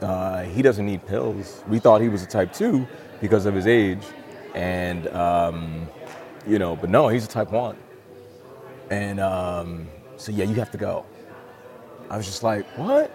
[0.00, 1.62] uh, he doesn't need pills.
[1.68, 2.86] We thought he was a type two
[3.20, 4.02] because of his age,
[4.54, 5.88] and um,
[6.46, 7.76] you know, but no, he's a type one.
[8.90, 11.06] And um, so yeah, you have to go.
[12.10, 13.10] I was just like, what?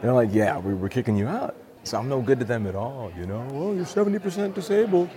[0.00, 1.56] They're like, yeah, we, we're kicking you out.
[1.84, 3.46] So I'm no good to them at all, you know.
[3.50, 5.08] Well, you're 70% disabled,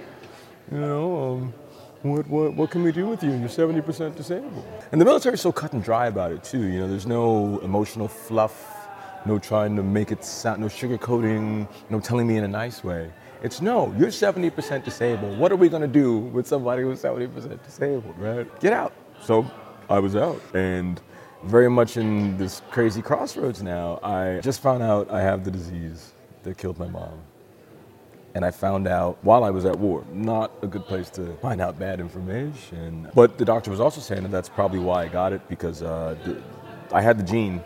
[0.72, 1.34] you know.
[1.34, 1.54] Um,
[2.02, 3.32] what, what, what can we do with you?
[3.32, 4.66] You're 70% disabled.
[4.92, 6.64] And the military is so cut and dry about it, too.
[6.64, 8.88] You know, there's no emotional fluff,
[9.26, 13.12] no trying to make it sound, no sugarcoating, no telling me in a nice way.
[13.42, 15.38] It's no, you're 70% disabled.
[15.38, 18.60] What are we going to do with somebody who's 70% disabled, right?
[18.60, 18.94] Get out.
[19.22, 19.50] So
[19.90, 20.42] I was out.
[20.54, 21.02] And
[21.44, 24.00] very much in this crazy crossroads now.
[24.04, 26.12] I just found out I have the disease
[26.44, 27.22] that killed my mom.
[28.36, 30.06] And I found out while I was at war.
[30.14, 33.10] Not a good place to find out bad information.
[33.16, 36.16] But the doctor was also saying that that's probably why I got it because uh,
[36.92, 37.64] I had the gene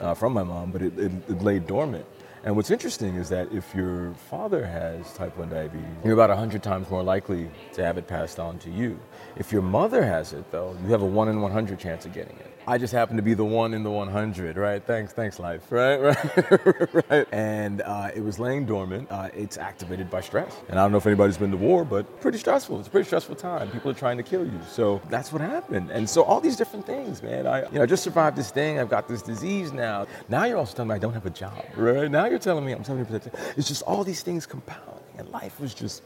[0.00, 2.06] uh, from my mom, but it, it, it lay dormant.
[2.42, 6.62] And what's interesting is that if your father has type 1 diabetes, you're about 100
[6.62, 8.98] times more likely to have it passed on to you.
[9.36, 12.36] If your mother has it, though, you have a 1 in 100 chance of getting
[12.38, 12.49] it.
[12.70, 14.80] I just happen to be the one in the 100, right?
[14.80, 15.98] Thanks, thanks, life, right?
[16.60, 17.26] Right, right.
[17.32, 19.10] And uh, it was laying dormant.
[19.10, 20.54] Uh, it's activated by stress.
[20.68, 22.78] And I don't know if anybody's been to war, but pretty stressful.
[22.78, 23.72] It's a pretty stressful time.
[23.72, 24.60] People are trying to kill you.
[24.70, 25.90] So that's what happened.
[25.90, 27.44] And so all these different things, man.
[27.48, 28.78] I, you know, I just survived this thing.
[28.78, 30.06] I've got this disease now.
[30.28, 32.08] Now you're also telling me I don't have a job, right?
[32.08, 33.34] Now you're telling me I'm 70%.
[33.56, 34.94] It's just all these things compounding.
[35.18, 36.02] And life was just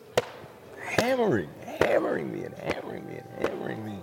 [0.81, 3.99] hammering, hammering me and hammering me and hammering me.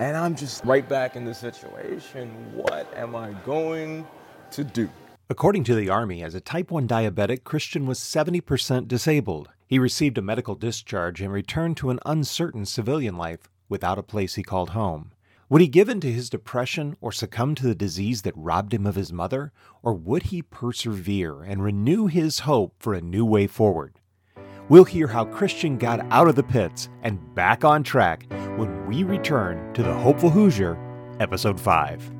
[0.00, 2.30] And I'm just right back in the situation.
[2.54, 4.06] What am I going
[4.50, 4.88] to do?
[5.28, 9.50] According to the Army, as a type 1 diabetic, Christian was 70% disabled.
[9.66, 14.36] He received a medical discharge and returned to an uncertain civilian life without a place
[14.36, 15.12] he called home.
[15.50, 18.86] Would he give in to his depression or succumb to the disease that robbed him
[18.86, 19.52] of his mother?
[19.82, 24.00] Or would he persevere and renew his hope for a new way forward?
[24.70, 29.02] We'll hear how Christian got out of the pits and back on track when we
[29.02, 30.78] return to The Hopeful Hoosier,
[31.18, 32.12] Episode 5.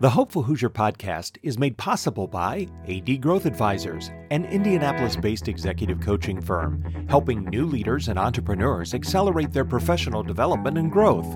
[0.00, 6.02] The Hopeful Hoosier podcast is made possible by AD Growth Advisors, an Indianapolis based executive
[6.02, 11.34] coaching firm helping new leaders and entrepreneurs accelerate their professional development and growth.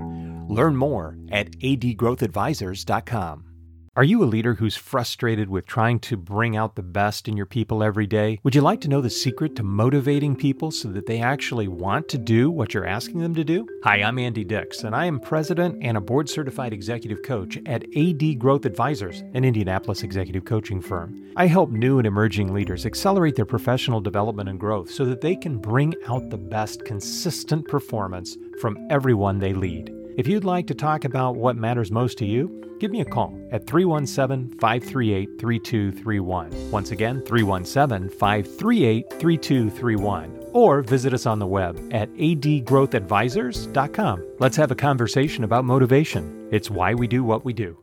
[0.51, 3.54] Learn more at adgrowthadvisors.com.
[3.97, 7.47] Are you a leader who's frustrated with trying to bring out the best in your
[7.47, 8.41] people every day?
[8.43, 12.09] Would you like to know the secret to motivating people so that they actually want
[12.09, 13.69] to do what you're asking them to do?
[13.85, 17.85] Hi, I'm Andy Dix, and I am president and a board certified executive coach at
[17.97, 21.31] AD Growth Advisors, an Indianapolis executive coaching firm.
[21.37, 25.37] I help new and emerging leaders accelerate their professional development and growth so that they
[25.37, 29.95] can bring out the best consistent performance from everyone they lead.
[30.17, 33.37] If you'd like to talk about what matters most to you, give me a call
[33.51, 36.71] at 317 538 3231.
[36.71, 40.41] Once again, 317 538 3231.
[40.53, 44.25] Or visit us on the web at adgrowthadvisors.com.
[44.39, 46.49] Let's have a conversation about motivation.
[46.53, 47.77] It's why we do what we do.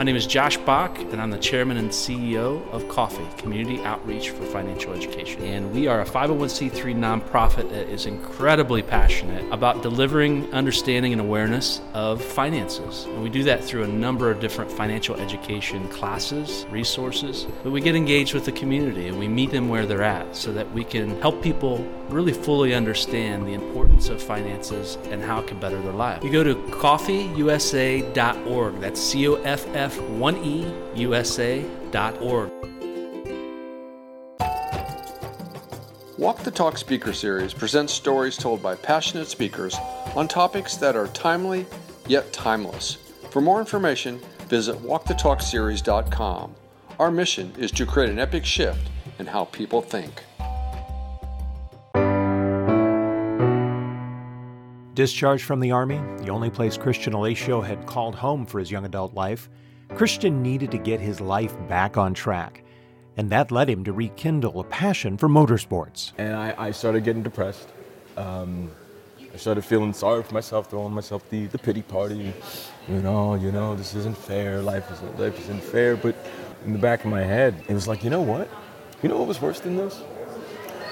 [0.00, 4.30] My name is Josh Bach, and I'm the chairman and CEO of Coffee, Community Outreach
[4.30, 5.42] for Financial Education.
[5.42, 11.82] And we are a 501c3 nonprofit that is incredibly passionate about delivering understanding and awareness
[11.92, 13.04] of finances.
[13.04, 17.46] And we do that through a number of different financial education classes, resources.
[17.62, 20.50] But we get engaged with the community and we meet them where they're at so
[20.54, 25.46] that we can help people really fully understand the importance of finances and how it
[25.46, 26.24] can better their life.
[26.24, 28.80] You go to coffeeusa.org.
[28.80, 32.50] That's C O F F f1eusa.org.
[36.18, 39.74] Walk the Talk Speaker Series presents stories told by passionate speakers
[40.14, 41.64] on topics that are timely
[42.06, 42.98] yet timeless.
[43.30, 46.54] For more information, visit walkthetalkseries.com.
[46.98, 50.22] Our mission is to create an epic shift in how people think.
[54.92, 58.84] Discharged from the Army, the only place Christian Alesio had called home for his young
[58.84, 59.48] adult life,
[59.94, 62.62] Christian needed to get his life back on track.
[63.16, 66.12] And that led him to rekindle a passion for motorsports.
[66.16, 67.68] And I, I started getting depressed.
[68.16, 68.70] Um,
[69.32, 72.32] I started feeling sorry for myself, throwing myself the, the pity party.
[72.88, 74.62] You know, you know, this isn't fair.
[74.62, 75.96] Life isn't, life isn't fair.
[75.96, 76.14] But
[76.64, 78.48] in the back of my head, it was like, you know what?
[79.02, 80.02] You know what was worse than this?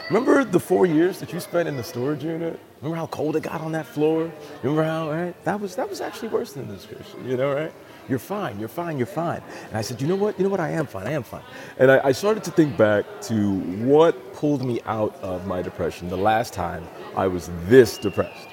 [0.09, 2.59] Remember the four years that you spent in the storage unit?
[2.81, 4.33] Remember how cold it got on that floor?
[4.63, 5.45] Remember how, right?
[5.45, 7.73] That was, that was actually worse than this, Christian, you know, right?
[8.09, 9.43] You're fine, you're fine, you're fine.
[9.69, 10.39] And I said, you know what?
[10.39, 10.61] You know what?
[10.61, 11.43] I am fine, I am fine.
[11.79, 16.09] And I, I started to think back to what pulled me out of my depression
[16.09, 18.49] the last time I was this depressed.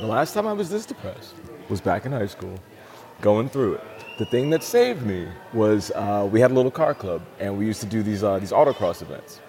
[0.00, 1.34] The last time I was this depressed
[1.68, 2.58] was back in high school,
[3.20, 3.84] going through it.
[4.18, 7.66] The thing that saved me was uh, we had a little car club, and we
[7.66, 9.40] used to do these uh, these autocross events.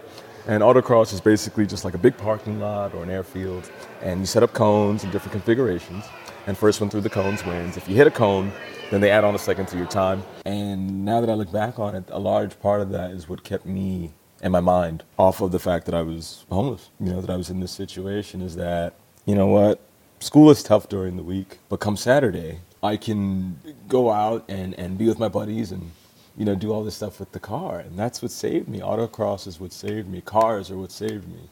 [0.46, 3.70] And autocross is basically just like a big parking lot or an airfield,
[4.02, 6.04] and you set up cones in different configurations.
[6.48, 7.76] And first one through the cones wins.
[7.76, 8.54] If you hit a cone,
[8.90, 10.24] then they add on a second to your time.
[10.46, 13.44] And now that I look back on it, a large part of that is what
[13.44, 16.90] kept me and my mind off of the fact that I was homeless.
[17.00, 18.94] You know, that I was in this situation is that,
[19.26, 19.82] you know what,
[20.20, 24.98] school is tough during the week, but come Saturday, I can go out and, and
[24.98, 25.92] be with my buddies and
[26.38, 27.80] you know, do all this stuff with the car.
[27.80, 28.80] And that's what saved me.
[28.80, 30.22] Autocross is what saved me.
[30.22, 31.50] Cars are what saved me.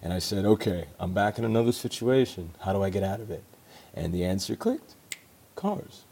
[0.00, 2.50] And I said, okay, I'm back in another situation.
[2.60, 3.42] How do I get out of it?
[3.94, 4.94] And the answer clicked
[5.56, 6.04] cars.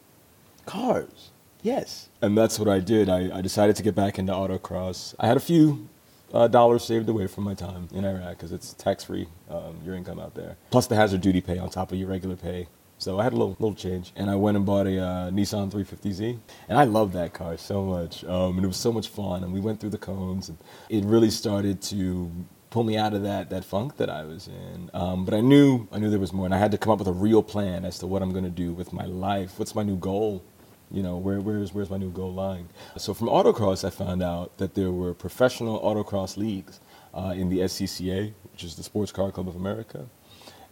[0.66, 1.30] Cars.
[1.62, 2.08] Yes.
[2.20, 3.08] And that's what I did.
[3.08, 5.14] I, I decided to get back into autocross.
[5.18, 5.88] I had a few
[6.32, 9.94] uh, dollars saved away from my time in Iraq because it's tax free, um, your
[9.94, 10.56] income out there.
[10.70, 12.68] Plus the hazard duty pay on top of your regular pay.
[12.98, 15.70] So I had a little little change, and I went and bought a uh, Nissan
[15.70, 19.44] 350Z, and I loved that car so much, um, and it was so much fun.
[19.44, 20.56] And we went through the cones, and
[20.88, 22.30] it really started to
[22.70, 24.90] pull me out of that that funk that I was in.
[24.94, 26.98] Um, but I knew I knew there was more, and I had to come up
[26.98, 29.58] with a real plan as to what I'm going to do with my life.
[29.58, 30.42] What's my new goal?
[30.90, 32.68] You know, where where's where's my new goal line?
[32.96, 36.80] So from autocross, I found out that there were professional autocross leagues
[37.12, 40.06] uh, in the SCCA, which is the Sports Car Club of America.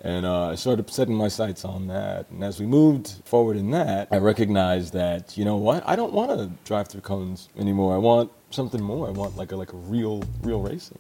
[0.01, 2.29] And uh, I started setting my sights on that.
[2.31, 6.13] And as we moved forward in that, I recognized that, you know what, I don't
[6.13, 7.95] want to drive through cones anymore.
[7.95, 9.09] I want something more.
[9.09, 10.99] I want like a, like a real, real racing.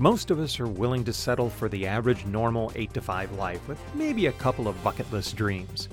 [0.00, 3.66] Most of us are willing to settle for the average normal 8 to 5 life
[3.66, 5.88] with maybe a couple of bucket list dreams.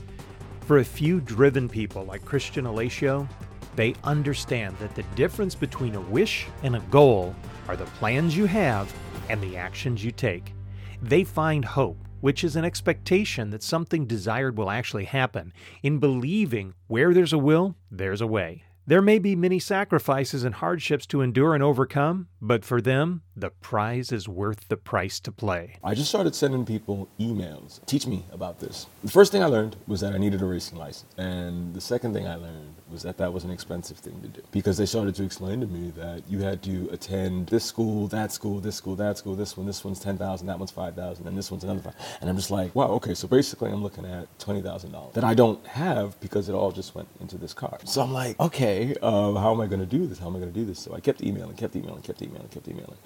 [0.61, 3.27] For a few driven people like Christian Alesio,
[3.75, 7.35] they understand that the difference between a wish and a goal
[7.67, 8.93] are the plans you have
[9.27, 10.53] and the actions you take.
[11.01, 16.75] They find hope, which is an expectation that something desired will actually happen, in believing
[16.85, 18.65] where there's a will, there's a way.
[18.87, 23.49] There may be many sacrifices and hardships to endure and overcome, but for them, the
[23.49, 25.77] prize is worth the price to play.
[25.83, 27.83] I just started sending people emails.
[27.87, 28.85] Teach me about this.
[29.03, 31.11] The first thing I learned was that I needed a racing license.
[31.17, 34.41] And the second thing I learned was that that was an expensive thing to do
[34.51, 38.31] because they started to explain to me that you had to attend this school, that
[38.31, 41.49] school, this school, that school, this one, this one's 10,000, that one's 5,000, and this
[41.49, 41.93] one's another 5.
[42.21, 45.65] And I'm just like, wow, okay, so basically I'm looking at $20,000 that I don't
[45.67, 47.79] have because it all just went into this car.
[47.85, 50.19] So I'm like, okay, uh, how am I going to do this?
[50.19, 50.79] How am I going to do this?
[50.79, 52.97] So I kept emailing, kept emailing, kept emailing, kept emailing.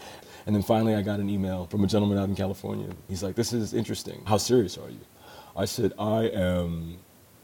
[0.45, 2.89] And then finally I got an email from a gentleman out in California.
[3.07, 4.23] He's like, this is interesting.
[4.25, 4.99] How serious are you?
[5.55, 6.99] I said, I am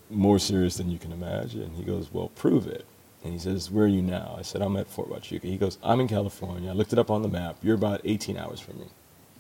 [0.10, 1.72] more serious than you can imagine.
[1.72, 2.86] He goes, well, prove it.
[3.24, 4.36] And he says, where are you now?
[4.38, 5.44] I said, I'm at Fort Huachuca.
[5.44, 6.70] He goes, I'm in California.
[6.70, 7.58] I looked it up on the map.
[7.64, 8.86] You're about 18 hours from me.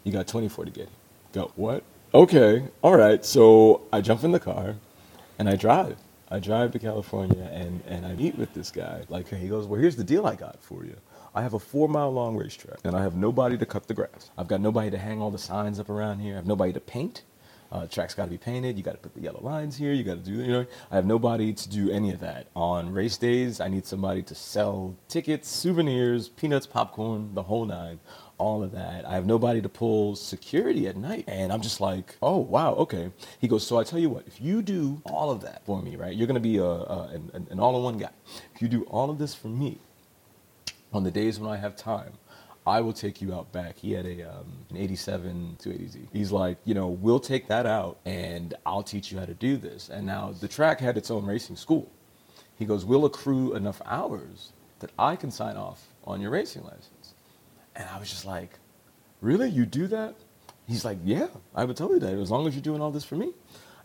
[0.03, 0.97] You got 24 to get here.
[1.33, 1.83] Go, what?
[2.13, 3.23] Okay, all right.
[3.23, 4.75] So I jump in the car
[5.37, 5.97] and I drive.
[6.31, 9.03] I drive to California and, and I meet with this guy.
[9.09, 10.95] Like, he goes, well, here's the deal I got for you.
[11.35, 14.31] I have a four mile long racetrack and I have nobody to cut the grass.
[14.37, 16.33] I've got nobody to hang all the signs up around here.
[16.33, 17.23] I have nobody to paint.
[17.75, 18.77] Uh, track's got to be painted.
[18.77, 19.91] You got to put the yellow lines here.
[19.91, 20.65] You got to do, you know.
[20.89, 22.47] I have nobody to do any of that.
[22.55, 27.99] On race days, I need somebody to sell tickets, souvenirs, peanuts, popcorn, the whole nine,
[28.37, 29.05] all of that.
[29.05, 31.25] I have nobody to pull security at night.
[31.27, 33.11] And I'm just like, oh, wow, okay.
[33.41, 35.97] He goes, so I tell you what, if you do all of that for me,
[35.97, 38.11] right, you're going to be a, a, an, an all in one guy.
[38.53, 39.79] If you do all of this for me,
[40.93, 42.13] on the days when I have time,
[42.67, 43.77] I will take you out back.
[43.77, 46.07] He had a um, an 87 280Z.
[46.11, 49.57] He's like, you know, we'll take that out and I'll teach you how to do
[49.57, 49.89] this.
[49.89, 51.91] And now the track had its own racing school.
[52.57, 57.13] He goes, we'll accrue enough hours that I can sign off on your racing license.
[57.75, 58.59] And I was just like,
[59.21, 59.49] really?
[59.49, 60.15] You do that?
[60.67, 63.03] He's like, yeah, I would tell you that as long as you're doing all this
[63.05, 63.33] for me.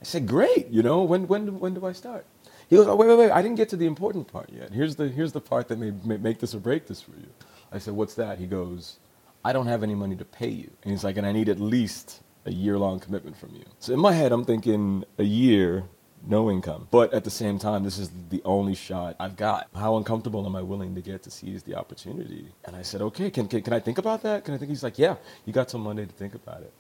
[0.01, 0.69] I said, great.
[0.69, 2.25] You know, when when when do I start?
[2.69, 4.73] He goes, oh wait wait wait, I didn't get to the important part yet.
[4.73, 7.29] Here's the here's the part that may, may make this or break this for you.
[7.73, 8.39] I said, What's that?
[8.39, 8.99] He goes,
[9.45, 10.71] I don't have any money to pay you.
[10.83, 13.65] And he's like, And I need at least a year long commitment from you.
[13.79, 15.85] So in my head, I'm thinking a year,
[16.27, 16.89] no income.
[16.91, 19.69] But at the same time, this is the only shot I've got.
[19.75, 22.49] How uncomfortable am I willing to get to seize the opportunity?
[22.65, 24.45] And I said, Okay, can, can, can I think about that?
[24.45, 24.71] Can I think?
[24.71, 26.73] He's like, Yeah, you got till Monday to think about it.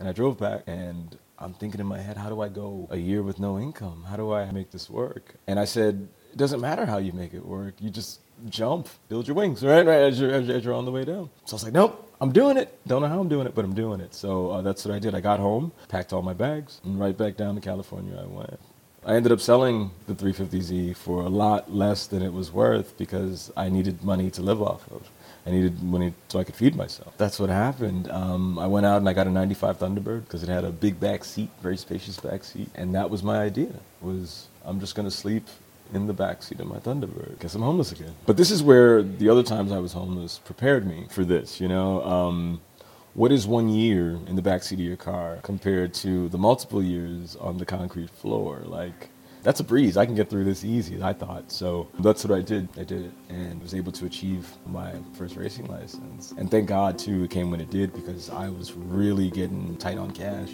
[0.00, 2.96] And I drove back and I'm thinking in my head, how do I go a
[2.96, 4.04] year with no income?
[4.08, 5.34] How do I make this work?
[5.46, 7.74] And I said, it doesn't matter how you make it work.
[7.80, 9.86] You just jump, build your wings, right?
[9.86, 11.30] Right as you're, as you're on the way down.
[11.44, 12.78] So I was like, nope, I'm doing it.
[12.86, 14.14] Don't know how I'm doing it, but I'm doing it.
[14.14, 15.14] So uh, that's what I did.
[15.14, 18.58] I got home, packed all my bags, and right back down to California I went.
[19.04, 23.50] I ended up selling the 350Z for a lot less than it was worth because
[23.56, 25.10] I needed money to live off of.
[25.46, 27.14] I needed money so I could feed myself.
[27.16, 28.10] That's what happened.
[28.10, 31.00] Um, I went out and I got a 95 Thunderbird because it had a big
[31.00, 33.72] back seat, very spacious back seat, and that was my idea.
[34.02, 35.48] Was I'm just gonna sleep
[35.92, 37.38] in the backseat of my Thunderbird.
[37.40, 38.14] Guess I'm homeless again.
[38.26, 41.68] But this is where the other times I was homeless prepared me for this, you
[41.68, 42.02] know?
[42.04, 42.60] Um,
[43.14, 47.36] what is one year in the backseat of your car compared to the multiple years
[47.36, 48.62] on the concrete floor?
[48.64, 49.08] Like,
[49.42, 49.96] that's a breeze.
[49.96, 51.50] I can get through this easy, I thought.
[51.50, 52.68] So that's what I did.
[52.78, 56.32] I did it and was able to achieve my first racing license.
[56.36, 59.98] And thank God, too, it came when it did because I was really getting tight
[59.98, 60.50] on cash.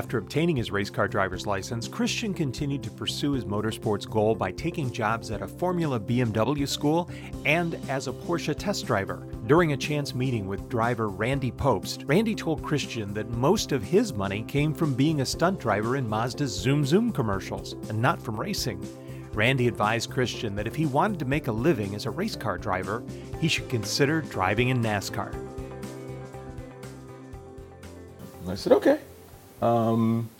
[0.00, 4.50] After obtaining his race car driver's license, Christian continued to pursue his motorsports goal by
[4.50, 7.10] taking jobs at a Formula BMW school
[7.44, 9.28] and as a Porsche test driver.
[9.46, 14.14] During a chance meeting with driver Randy Pobst, Randy told Christian that most of his
[14.14, 18.40] money came from being a stunt driver in Mazda's Zoom Zoom commercials and not from
[18.40, 18.82] racing.
[19.34, 22.56] Randy advised Christian that if he wanted to make a living as a race car
[22.56, 23.02] driver,
[23.38, 25.34] he should consider driving in NASCAR.
[28.48, 28.98] I said, okay.
[29.60, 30.30] Um,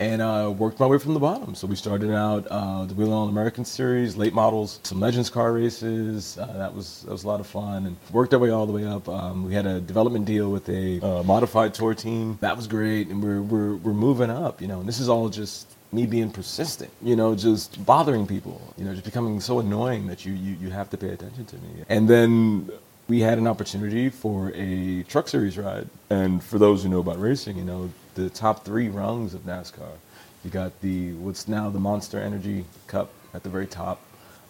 [0.00, 1.54] and uh, worked my way from the bottom.
[1.54, 5.52] So we started out uh, the Whelen All American Series, late models, some Legends car
[5.52, 6.38] races.
[6.38, 8.72] Uh, that was that was a lot of fun, and worked our way all the
[8.72, 9.08] way up.
[9.08, 12.38] Um, we had a development deal with a uh, modified tour team.
[12.40, 14.60] That was great, and we're, we're we're moving up.
[14.60, 16.90] You know, and this is all just me being persistent.
[17.02, 18.60] You know, just bothering people.
[18.76, 21.56] You know, just becoming so annoying that you you, you have to pay attention to
[21.56, 21.84] me.
[21.88, 22.70] And then
[23.08, 25.88] we had an opportunity for a truck series ride.
[26.10, 29.92] And for those who know about racing, you know, the top three rungs of NASCAR.
[30.44, 34.00] You got the what's now the Monster Energy Cup at the very top.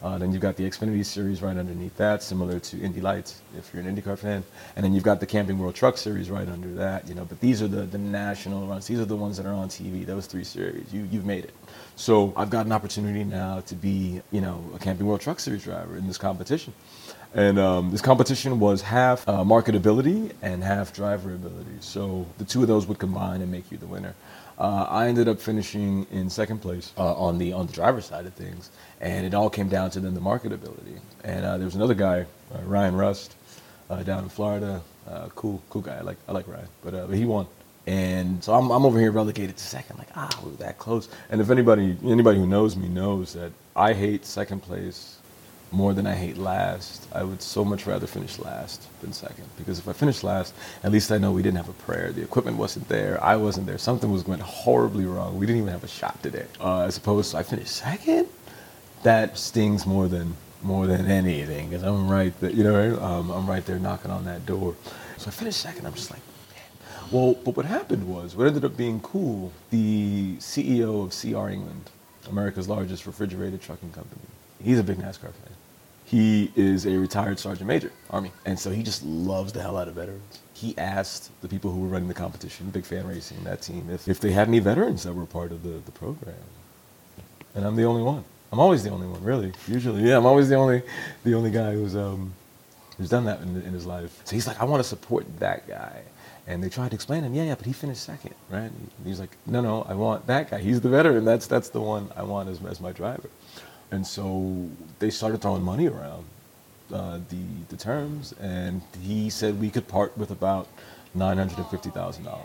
[0.00, 3.74] Uh, then you've got the Xfinity Series right underneath that, similar to Indy Lights, if
[3.74, 4.44] you're an IndyCar fan.
[4.76, 7.08] And then you've got the Camping World Truck Series right under that.
[7.08, 8.86] You know, but these are the, the national runs.
[8.86, 10.06] These are the ones that are on TV.
[10.06, 11.54] Those three series, you you've made it.
[11.96, 15.64] So I've got an opportunity now to be, you know, a Camping World Truck Series
[15.64, 16.72] driver in this competition.
[17.34, 21.76] And um, this competition was half uh, marketability and half driver ability.
[21.80, 24.14] So the two of those would combine and make you the winner.
[24.58, 28.26] Uh, I ended up finishing in second place uh, on the on the driver's side
[28.26, 28.70] of things,
[29.00, 30.98] and it all came down to then the marketability.
[31.22, 33.36] And uh, there was another guy, uh, Ryan Rust,
[33.88, 34.82] uh, down in Florida.
[35.36, 35.98] cool, cool guy.
[35.98, 37.46] I like I like Ryan, but, but he won.
[37.86, 41.08] And so I'm, I'm over here relegated to second, like ah, we were that close.
[41.30, 45.17] And if anybody anybody who knows me knows that I hate second place
[45.70, 47.06] more than I hate last.
[47.12, 50.92] I would so much rather finish last than second because if I finish last, at
[50.92, 52.12] least I know we didn't have a prayer.
[52.12, 53.22] The equipment wasn't there.
[53.22, 53.78] I wasn't there.
[53.78, 55.38] Something was going horribly wrong.
[55.38, 56.46] We didn't even have a shot today.
[56.60, 58.28] Uh, as opposed to I finished second,
[59.02, 62.50] that stings more than more than anything because I'm right there.
[62.50, 64.74] You know, um, I'm right there knocking on that door.
[65.18, 65.86] So I finished second.
[65.86, 66.20] I'm just like.
[67.10, 71.88] Well, but what happened was, what ended up being cool, the CEO of CR England,
[72.28, 74.20] America's largest refrigerated trucking company,
[74.62, 75.57] he's a big NASCAR fan
[76.08, 78.32] he is a retired sergeant major, Army.
[78.46, 80.38] And so he just loves the hell out of veterans.
[80.54, 84.08] He asked the people who were running the competition, Big Fan Racing, that team, if,
[84.08, 86.34] if they had any veterans that were part of the, the program.
[87.54, 88.24] And I'm the only one.
[88.50, 89.52] I'm always the only one, really.
[89.66, 90.80] Usually, yeah, I'm always the only,
[91.24, 92.32] the only guy who's, um,
[92.96, 94.22] who's done that in, in his life.
[94.24, 96.00] So he's like, I want to support that guy.
[96.46, 98.70] And they tried to explain him, yeah, yeah, but he finished second, right?
[99.04, 100.60] He's like, no, no, I want that guy.
[100.60, 101.26] He's the veteran.
[101.26, 103.28] That's, that's the one I want as, as my driver.
[103.90, 104.68] And so
[104.98, 106.24] they started throwing money around
[106.92, 110.68] uh, the, the terms, and he said we could part with about
[111.16, 112.38] $950,000.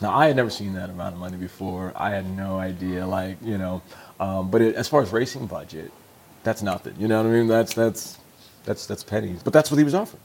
[0.00, 1.92] Now, I had never seen that amount of money before.
[1.94, 3.82] I had no idea, like, you know,
[4.18, 5.92] um, but it, as far as racing budget,
[6.42, 6.94] that's nothing.
[6.98, 7.46] You know what I mean?
[7.46, 8.18] That's, that's,
[8.64, 9.42] that's, that's pennies.
[9.42, 10.22] But that's what he was offering.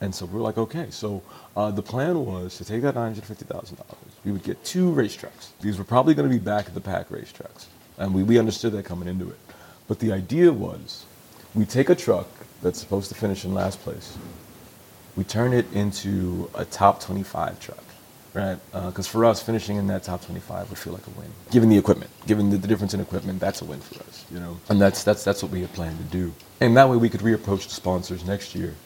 [0.00, 0.86] And so we were like, okay.
[0.90, 1.22] So
[1.56, 3.78] uh, the plan was to take that $950,000.
[4.24, 5.52] We would get two race trucks.
[5.60, 7.68] These were probably going to be back of the pack race trucks.
[7.98, 9.38] And we, we understood that coming into it.
[9.90, 11.04] But the idea was
[11.52, 12.28] we take a truck
[12.62, 14.16] that's supposed to finish in last place,
[15.16, 17.82] we turn it into a top 25 truck,
[18.32, 18.56] right?
[18.70, 21.26] Because uh, for us, finishing in that top 25 would feel like a win.
[21.50, 24.38] Given the equipment, given the, the, difference in equipment, that's a win for us, you
[24.38, 24.60] know?
[24.68, 26.32] And that's, that's, that's what we had planned to do.
[26.60, 28.76] And that way we could reapproach the sponsors next year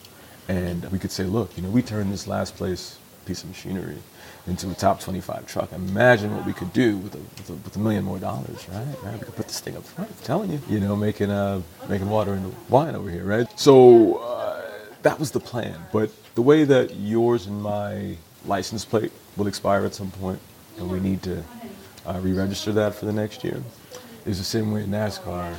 [0.49, 2.97] and we could say, look, you know, we turned this last place
[3.27, 3.99] piece of machinery
[4.47, 5.73] into a top 25 truck.
[5.73, 8.87] Imagine what we could do with a, with a, with a million more dollars, right?
[9.03, 9.19] right?
[9.19, 10.11] We could put this thing up front.
[10.11, 13.47] I'm telling you, you know, making uh, making water into wine over here, right?
[13.59, 14.63] So uh,
[15.03, 15.79] that was the plan.
[15.93, 20.41] But the way that yours and my license plate will expire at some point,
[20.79, 21.43] and we need to
[22.07, 23.63] uh, re-register that for the next year,
[24.27, 25.57] is the same way in NASCAR.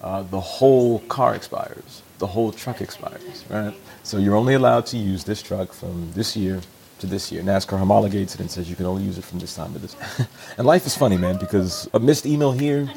[0.00, 2.02] Uh, the whole car expires.
[2.18, 3.74] The whole truck expires, right?
[4.02, 6.60] So you're only allowed to use this truck from this year
[7.00, 7.42] to this year.
[7.42, 9.96] NASCAR homologates it and says you can only use it from this time to this.
[10.58, 12.90] and life is funny, man, because a missed email here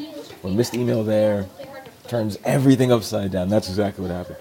[0.43, 1.47] or a missed email there
[2.07, 3.49] turns everything upside down.
[3.49, 4.37] That's exactly what happened.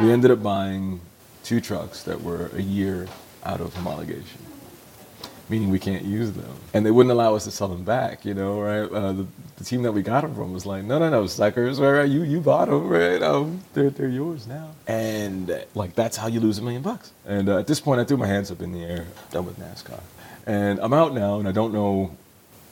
[0.00, 1.00] We ended up buying
[1.42, 3.08] two trucks that were a year
[3.44, 4.45] out of homologation
[5.48, 6.50] meaning we can't use them.
[6.74, 8.90] And they wouldn't allow us to sell them back, you know, right?
[8.90, 9.26] Uh, the,
[9.56, 12.08] the, team that we got them from was like, no, no, no, suckers, right?
[12.08, 13.22] You, you bought them, right?
[13.22, 14.70] Um, they're, they're yours now.
[14.86, 17.12] And like, that's how you lose a million bucks.
[17.26, 19.58] And uh, at this point, I threw my hands up in the air, done with
[19.58, 20.00] NASCAR.
[20.46, 22.16] And I'm out now, and I don't know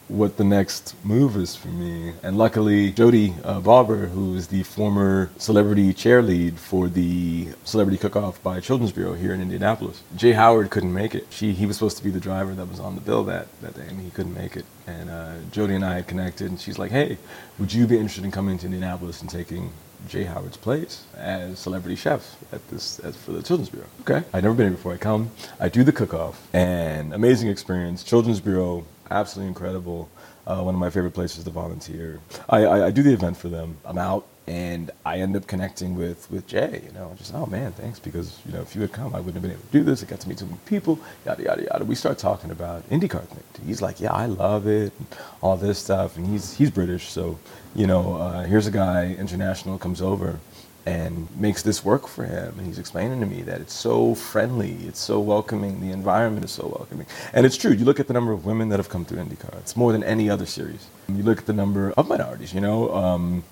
[0.09, 2.13] what the next move is for me.
[2.23, 7.99] And luckily, Jody uh, Barber, who is the former celebrity chair lead for the Celebrity
[7.99, 11.27] Cook-Off by Children's Bureau here in Indianapolis, Jay Howard couldn't make it.
[11.31, 13.75] She, he was supposed to be the driver that was on the bill that, that
[13.75, 14.67] day, and he couldn't make it.
[14.87, 17.17] And uh, Jody and I had connected, and she's like, hey,
[17.59, 19.73] would you be interested in coming to Indianapolis and taking
[20.09, 23.87] Jay Howard's place as celebrity chef at this as for the Children's Bureau.
[24.03, 24.93] Okay, I'd never been here before.
[24.93, 28.05] I come, I do the cook-off, and amazing experience.
[28.05, 30.09] Children's Bureau absolutely incredible.
[30.47, 32.21] Uh, one of my favorite places to volunteer.
[32.51, 33.79] I, I, I, do the event for them.
[33.87, 36.83] I'm out and I end up connecting with, with Jay.
[36.85, 39.37] You know, just oh man, thanks because you know if you had come, I wouldn't
[39.37, 40.03] have been able to do this.
[40.03, 40.99] I got to meet so many people.
[41.25, 41.85] Yada yada yada.
[41.85, 43.67] We start talking about IndyCar thing.
[43.67, 44.93] He's like, yeah, I love it,
[45.41, 47.39] all this stuff, and he's he's British, so
[47.75, 50.39] you know, uh, here's a guy international comes over
[50.87, 52.55] and makes this work for him.
[52.59, 56.51] And he's explaining to me that it's so friendly, it's so welcoming, the environment is
[56.51, 57.07] so welcoming.
[57.33, 59.59] And it's true, you look at the number of women that have come through IndyCar,
[59.59, 60.87] it's more than any other series.
[61.09, 62.95] You look at the number of minorities, you know.
[62.95, 63.45] Um,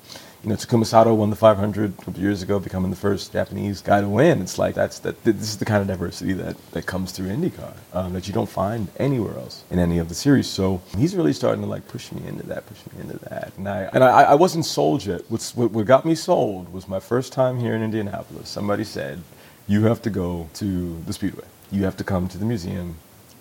[0.43, 3.81] you know, Takuma Sato won the 500 a couple years ago, becoming the first Japanese
[3.81, 4.43] guy to win.
[4.43, 5.23] It's like that's that.
[5.23, 8.49] This is the kind of diversity that that comes through IndyCar um, that you don't
[8.49, 10.49] find anywhere else in any of the series.
[10.49, 13.53] So he's really starting to like push me into that, push me into that.
[13.57, 15.23] And I and I, I wasn't sold yet.
[15.29, 18.49] What's, what what got me sold was my first time here in Indianapolis.
[18.49, 19.23] Somebody said,
[19.69, 21.45] "You have to go to the Speedway.
[21.71, 22.97] You have to come to the museum.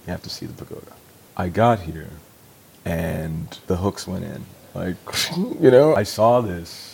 [0.06, 0.94] You have to see the pagoda."
[1.36, 2.10] I got here,
[2.86, 4.46] and the hooks went in.
[4.76, 4.98] Like,
[5.60, 6.91] you know, I saw this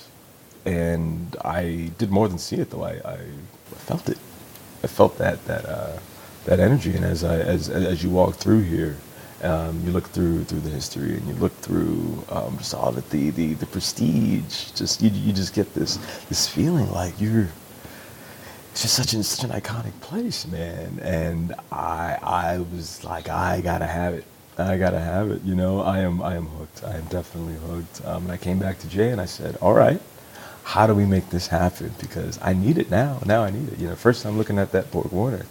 [0.67, 2.85] and I did more than see it though.
[2.85, 3.17] I, I
[3.77, 4.19] felt it.
[4.83, 5.97] I felt that that uh,
[6.45, 8.97] that energy, and as I as as you walk through here,
[9.43, 13.09] um, you look through through the history, and you look through um, just all of
[13.11, 14.71] the, the the prestige.
[14.73, 15.97] Just you you just get this
[16.29, 17.49] this feeling like you're.
[18.71, 20.99] It's just such an such an iconic place, man.
[21.01, 24.25] And I I was like, I gotta have it.
[24.57, 25.43] I gotta have it.
[25.43, 26.83] You know, I am I am hooked.
[26.83, 28.05] I am definitely hooked.
[28.05, 30.01] Um, and I came back to Jay and I said, all right
[30.67, 31.93] how do we make this happen?
[31.97, 33.21] Because I need it now.
[33.25, 33.79] Now I need it.
[33.79, 35.45] You know, first time looking at that Borg Warner,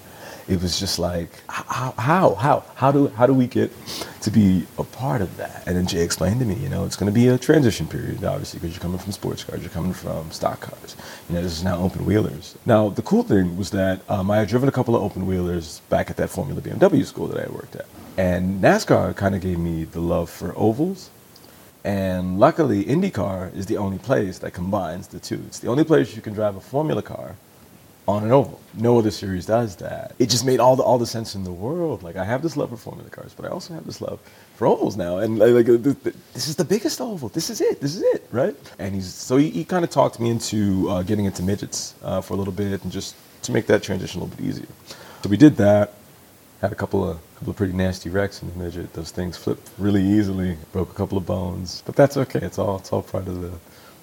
[0.47, 3.73] it was just like, how, how, how, how do, how do we get
[4.21, 5.62] to be a part of that?
[5.67, 8.25] And then Jay explained to me, you know, it's going to be a transition period,
[8.25, 10.97] obviously, because you're coming from sports cars, you're coming from stock cars.
[11.31, 12.55] You know, this is now open wheelers.
[12.67, 15.81] Now, the cool thing was that um, I had driven a couple of open wheelers
[15.89, 17.87] back at that Formula BMW school that I worked at.
[18.19, 21.09] And NASCAR kind of gave me the love for ovals
[21.87, 25.41] and luckily, IndyCar is the only place that combines the two.
[25.47, 27.37] It's the only place you can drive a Formula car
[28.09, 28.61] on an oval.
[28.74, 30.12] No other series does that.
[30.18, 32.03] It just made all the all the sense in the world.
[32.03, 34.18] Like I have this love for Formula cars, but I also have this love
[34.57, 35.18] for ovals now.
[35.18, 35.66] And like,
[36.34, 37.28] this is the biggest oval.
[37.28, 37.80] This is it.
[37.80, 38.57] This is it, right?
[38.80, 42.20] And he's so he, he kind of talked me into uh, getting into midgets uh,
[42.20, 44.66] for a little bit and just to make that transition a little bit easier.
[45.22, 45.95] So we did that.
[46.61, 48.92] Had a couple of couple of pretty nasty wrecks in the midget.
[48.94, 52.40] Those things flipped really easily, broke a couple of bones, but that's okay.
[52.40, 53.52] It's all it's all part of the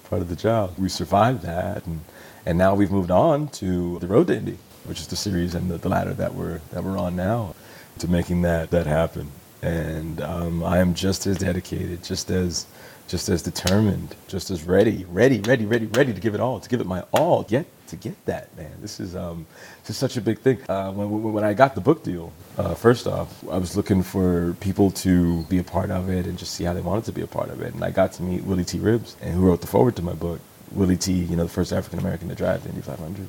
[0.08, 0.74] part of the job.
[0.78, 2.00] We survived that, and
[2.46, 5.70] and now we've moved on to the Road to Indy, which is the series and
[5.70, 7.56] the, the ladder that we're that we're on now,
[7.98, 9.32] to making that that happen.
[9.62, 12.66] And um, I am just as dedicated, just as
[13.08, 16.68] just as determined, just as ready, ready, ready, ready, ready to give it all, to
[16.68, 18.72] give it my all, yet to get that, man.
[18.80, 19.46] This is um,
[19.82, 20.58] this is such a big thing.
[20.68, 24.54] Uh, when, when I got the book deal, uh, first off, I was looking for
[24.60, 27.22] people to be a part of it and just see how they wanted to be
[27.22, 27.74] a part of it.
[27.74, 28.78] And I got to meet Willy T.
[28.78, 30.40] Ribbs, and who wrote the forward to my book.
[30.72, 33.28] Willie T, you know, the first African American to drive the Indy 500,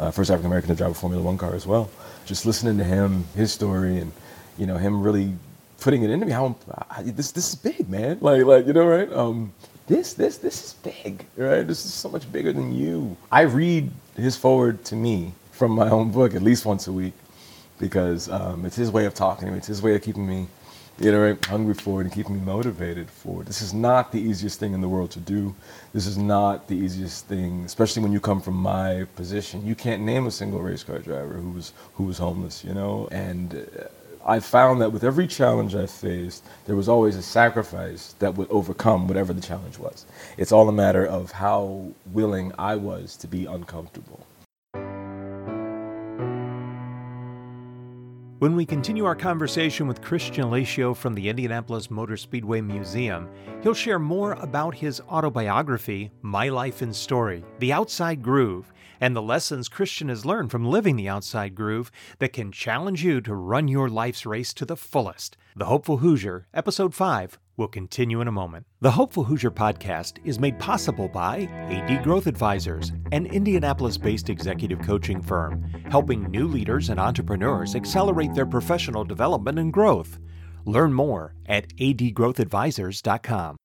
[0.00, 1.90] uh, first African American to drive a Formula One car as well.
[2.24, 4.12] Just listening to him, his story, and
[4.56, 5.34] you know, him really
[5.80, 6.32] putting it into me.
[6.32, 6.56] How
[7.02, 8.18] this this is big, man.
[8.20, 9.12] Like like you know, right?
[9.12, 9.52] Um,
[9.88, 11.66] this this this is big, right?
[11.66, 13.16] This is so much bigger than you.
[13.32, 17.14] I read his foreword to me from my own book at least once a week
[17.80, 19.58] because um, it's his way of talking to me.
[19.58, 20.46] It's his way of keeping me,
[21.00, 23.46] you know, hungry for it and keeping me motivated for it.
[23.46, 25.54] This is not the easiest thing in the world to do.
[25.94, 29.66] This is not the easiest thing, especially when you come from my position.
[29.66, 33.08] You can't name a single race car driver who was who was homeless, you know,
[33.10, 33.54] and.
[33.54, 33.84] Uh,
[34.24, 38.50] I found that with every challenge I faced, there was always a sacrifice that would
[38.50, 40.06] overcome whatever the challenge was.
[40.36, 44.26] It's all a matter of how willing I was to be uncomfortable.
[48.40, 53.28] When we continue our conversation with Christian Alesio from the Indianapolis Motor Speedway Museum,
[53.62, 59.22] he'll share more about his autobiography, My Life and Story, The Outside Groove, and the
[59.22, 63.68] lessons Christian has learned from living the outside groove that can challenge you to run
[63.68, 65.36] your life's race to the fullest.
[65.56, 68.66] The Hopeful Hoosier, Episode 5, will continue in a moment.
[68.80, 74.80] The Hopeful Hoosier podcast is made possible by AD Growth Advisors, an Indianapolis based executive
[74.82, 80.18] coaching firm, helping new leaders and entrepreneurs accelerate their professional development and growth.
[80.64, 83.56] Learn more at adgrowthadvisors.com.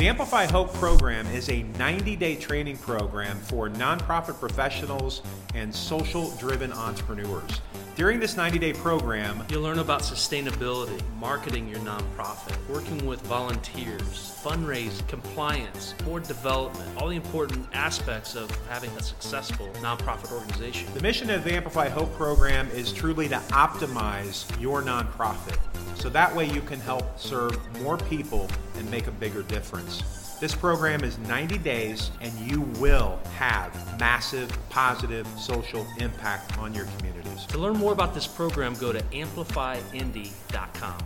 [0.00, 5.20] The Amplify Hope program is a 90 day training program for nonprofit professionals
[5.54, 7.60] and social driven entrepreneurs.
[8.00, 14.40] During this 90 day program, You'll learn about sustainability, marketing your nonprofit, working with volunteers,
[14.42, 20.88] fundraising, compliance, board development, all the important aspects of having a successful nonprofit organization.
[20.94, 25.58] the mission of the Amplify Hope program is truly to optimize your nonprofit.
[25.94, 28.48] So that way you can help serve more people
[28.78, 30.19] and make a bigger difference.
[30.40, 36.86] This program is 90 days and you will have massive positive social impact on your
[36.96, 37.44] communities.
[37.48, 40.98] To learn more about this program, go to amplifyindy.com.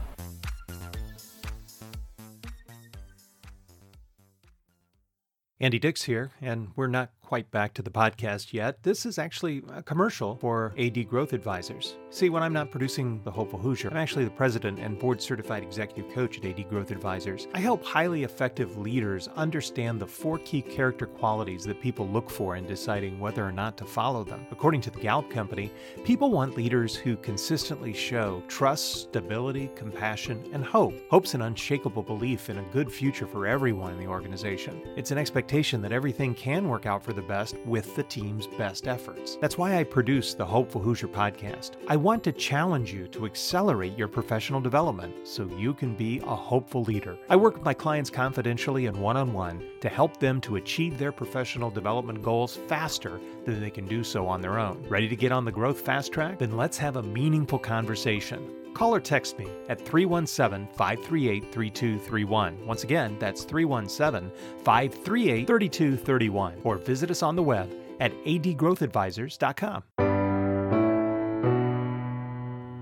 [5.60, 8.82] Andy Dix here, and we're not quite back to the podcast yet.
[8.84, 11.96] This is actually a commercial for AD Growth Advisors.
[12.14, 15.64] See, when I'm not producing The Hopeful Hoosier, I'm actually the president and board certified
[15.64, 17.48] executive coach at AD Growth Advisors.
[17.54, 22.54] I help highly effective leaders understand the four key character qualities that people look for
[22.54, 24.46] in deciding whether or not to follow them.
[24.52, 25.72] According to the Gallup Company,
[26.04, 30.94] people want leaders who consistently show trust, stability, compassion, and hope.
[31.10, 34.80] Hope's an unshakable belief in a good future for everyone in the organization.
[34.96, 38.86] It's an expectation that everything can work out for the best with the team's best
[38.86, 39.36] efforts.
[39.40, 41.72] That's why I produce the Hopeful Hoosier podcast.
[41.88, 46.36] I want to challenge you to accelerate your professional development so you can be a
[46.36, 47.16] hopeful leader.
[47.30, 50.98] I work with my clients confidentially and one on one to help them to achieve
[50.98, 54.84] their professional development goals faster than they can do so on their own.
[54.86, 56.38] Ready to get on the growth fast track?
[56.38, 58.54] Then let's have a meaningful conversation.
[58.74, 62.66] Call or text me at 317 538 3231.
[62.66, 64.30] Once again, that's 317
[64.62, 66.60] 538 3231.
[66.64, 70.13] Or visit us on the web at adgrowthadvisors.com.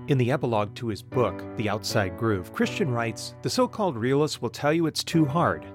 [0.09, 4.41] In the epilogue to his book, The Outside Groove, Christian writes The so called realists
[4.41, 5.65] will tell you it's too hard.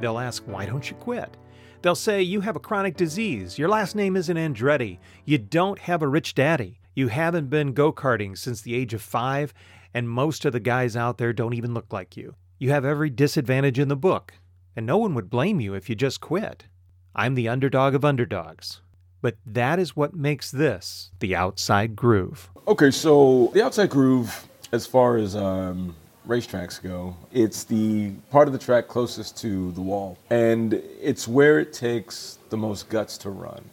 [0.00, 1.36] They'll ask, Why don't you quit?
[1.82, 3.56] They'll say, You have a chronic disease.
[3.60, 4.98] Your last name isn't Andretti.
[5.24, 6.80] You don't have a rich daddy.
[6.96, 9.54] You haven't been go karting since the age of five,
[9.94, 12.34] and most of the guys out there don't even look like you.
[12.58, 14.34] You have every disadvantage in the book,
[14.74, 16.66] and no one would blame you if you just quit.
[17.14, 18.80] I'm the underdog of underdogs.
[19.26, 22.48] But that is what makes this the outside groove.
[22.68, 25.96] Okay, so the outside groove, as far as um,
[26.28, 31.58] racetracks go, it's the part of the track closest to the wall, and it's where
[31.58, 33.64] it takes the most guts to run.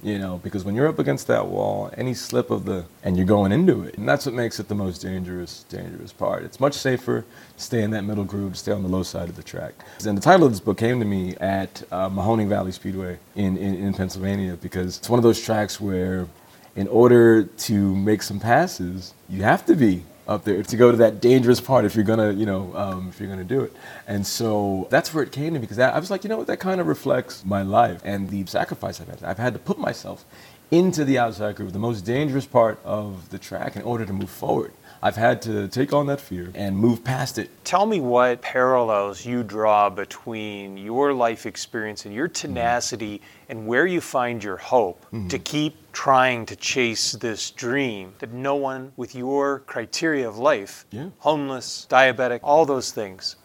[0.00, 3.26] You know, because when you're up against that wall, any slip of the and you're
[3.26, 6.44] going into it, and that's what makes it the most dangerous, dangerous part.
[6.44, 9.34] It's much safer to stay in that middle groove, stay on the low side of
[9.34, 9.74] the track.
[10.06, 13.56] And the title of this book came to me at uh, Mahoning Valley Speedway in,
[13.56, 16.28] in, in Pennsylvania because it's one of those tracks where
[16.76, 20.98] in order to make some passes, you have to be up there to go to
[20.98, 23.72] that dangerous part if you're gonna, you know, um, if you're gonna do it.
[24.06, 26.46] And so that's where it came to me because I was like, you know what,
[26.48, 29.24] that kind of reflects my life and the sacrifice I've had.
[29.24, 30.24] I've had to put myself
[30.70, 34.28] into the outside group, the most dangerous part of the track, in order to move
[34.30, 34.72] forward.
[35.02, 37.50] I've had to take on that fear and move past it.
[37.64, 42.48] Tell me what parallels you draw between your life experience and your mm-hmm.
[42.54, 45.42] tenacity and where you find your hope to mm-hmm.
[45.44, 51.10] keep trying to chase this dream that no one with your criteria of life, Yeah.
[51.18, 53.36] homeless, diabetic, all those things,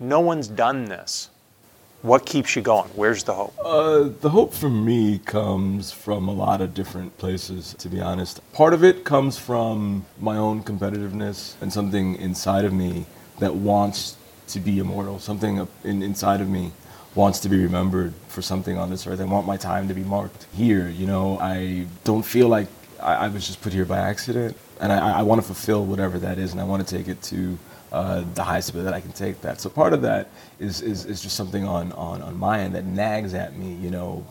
[0.00, 1.30] no one's done this.
[2.06, 2.88] What keeps you going?
[2.94, 3.52] Where's the hope?
[3.60, 8.40] Uh, the hope for me comes from a lot of different places, to be honest.
[8.52, 13.06] Part of it comes from my own competitiveness and something inside of me
[13.40, 14.16] that wants
[14.50, 15.18] to be immortal.
[15.18, 16.70] Something in, inside of me
[17.16, 19.20] wants to be remembered for something on this earth.
[19.20, 20.88] I want my time to be marked here.
[20.88, 22.68] You know, I don't feel like
[23.02, 26.20] I, I was just put here by accident, and I, I want to fulfill whatever
[26.20, 27.58] that is, and I want to take it to
[27.96, 29.60] uh, the highest bit that I can take that.
[29.60, 30.28] So part of that
[30.58, 33.90] is, is, is just something on, on, on my end that nags at me, you
[33.90, 34.24] know,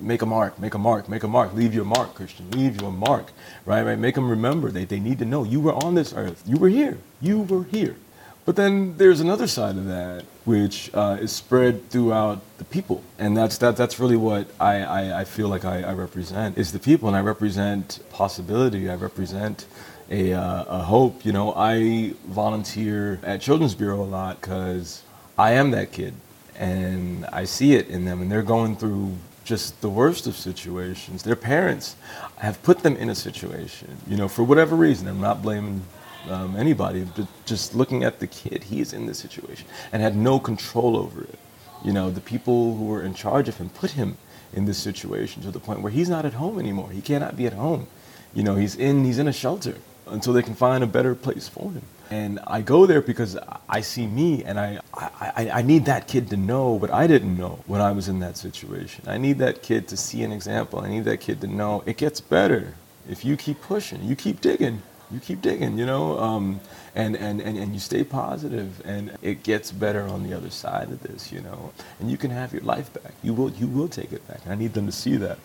[0.00, 2.90] make a mark, make a mark, make a mark, leave your mark, Christian, leave your
[2.90, 3.26] mark,
[3.64, 6.42] right, right, make them remember, they, they need to know you were on this earth,
[6.44, 7.96] you were here, you were here.
[8.44, 13.34] But then there's another side of that, which uh, is spread throughout the people, and
[13.34, 13.74] that's that.
[13.74, 17.16] That's really what I, I, I feel like I, I represent is the people, and
[17.16, 18.90] I represent possibility.
[18.90, 19.64] I represent
[20.10, 21.24] a, uh, a hope.
[21.24, 25.02] You know, I volunteer at Children's Bureau a lot because
[25.38, 26.14] I am that kid,
[26.56, 31.22] and I see it in them, and they're going through just the worst of situations.
[31.22, 31.96] Their parents
[32.38, 35.06] have put them in a situation, you know, for whatever reason.
[35.06, 35.82] I'm not blaming
[36.28, 40.16] um, anybody, but just looking at the kid, he is in this situation and had
[40.16, 41.38] no control over it.
[41.84, 44.16] You know, the people who were in charge of him put him
[44.54, 46.90] in this situation to the point where he's not at home anymore.
[46.90, 47.86] He cannot be at home.
[48.32, 49.76] You know, he's in he's in a shelter.
[50.06, 51.82] Until they can find a better place for him.
[52.10, 53.36] And I go there because
[53.68, 57.36] I see me and I, I, I need that kid to know what I didn't
[57.36, 59.04] know when I was in that situation.
[59.08, 60.80] I need that kid to see an example.
[60.80, 62.74] I need that kid to know it gets better
[63.08, 66.60] if you keep pushing, you keep digging, you keep digging, you know, um,
[66.94, 70.90] and, and, and, and you stay positive and it gets better on the other side
[70.90, 73.12] of this, you know, and you can have your life back.
[73.22, 74.40] You will, you will take it back.
[74.46, 75.38] I need them to see that.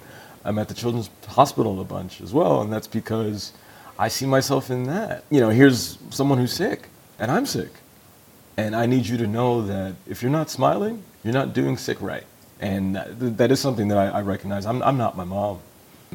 [0.46, 3.52] I'm at the Children's Hospital a bunch as well, and that's because
[4.00, 5.26] I see myself in that.
[5.30, 6.88] You know, here's someone who's sick,
[7.20, 7.70] and I'm sick.
[8.56, 12.02] And I need you to know that if you're not smiling, you're not doing sick
[12.02, 12.24] right.
[12.62, 14.66] And that, that is something that I, I recognize.
[14.66, 15.60] I'm, I'm not my mom.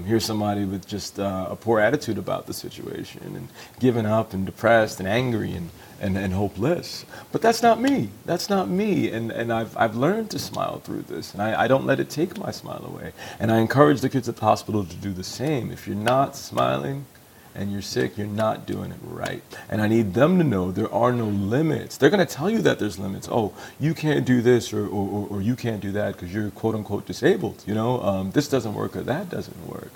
[0.07, 3.49] Here's somebody with just uh, a poor attitude about the situation and
[3.81, 5.71] given up and depressed and angry and,
[6.01, 7.05] and, and hopeless.
[7.33, 8.09] But that's not me.
[8.25, 9.11] That's not me.
[9.11, 11.33] And, and I've, I've learned to smile through this.
[11.35, 13.13] And I, I don't let it take my smile away.
[13.39, 15.71] And I encourage the kids at the hospital to do the same.
[15.71, 17.07] If you're not smiling,
[17.55, 19.43] and you're sick, you're not doing it right.
[19.69, 21.97] And I need them to know there are no limits.
[21.97, 23.29] They're going to tell you that there's limits.
[23.31, 26.75] Oh, you can't do this or, or, or, you can't do that because you're quote
[26.75, 27.63] unquote disabled.
[27.67, 29.93] You know, um, this doesn't work or that doesn't work.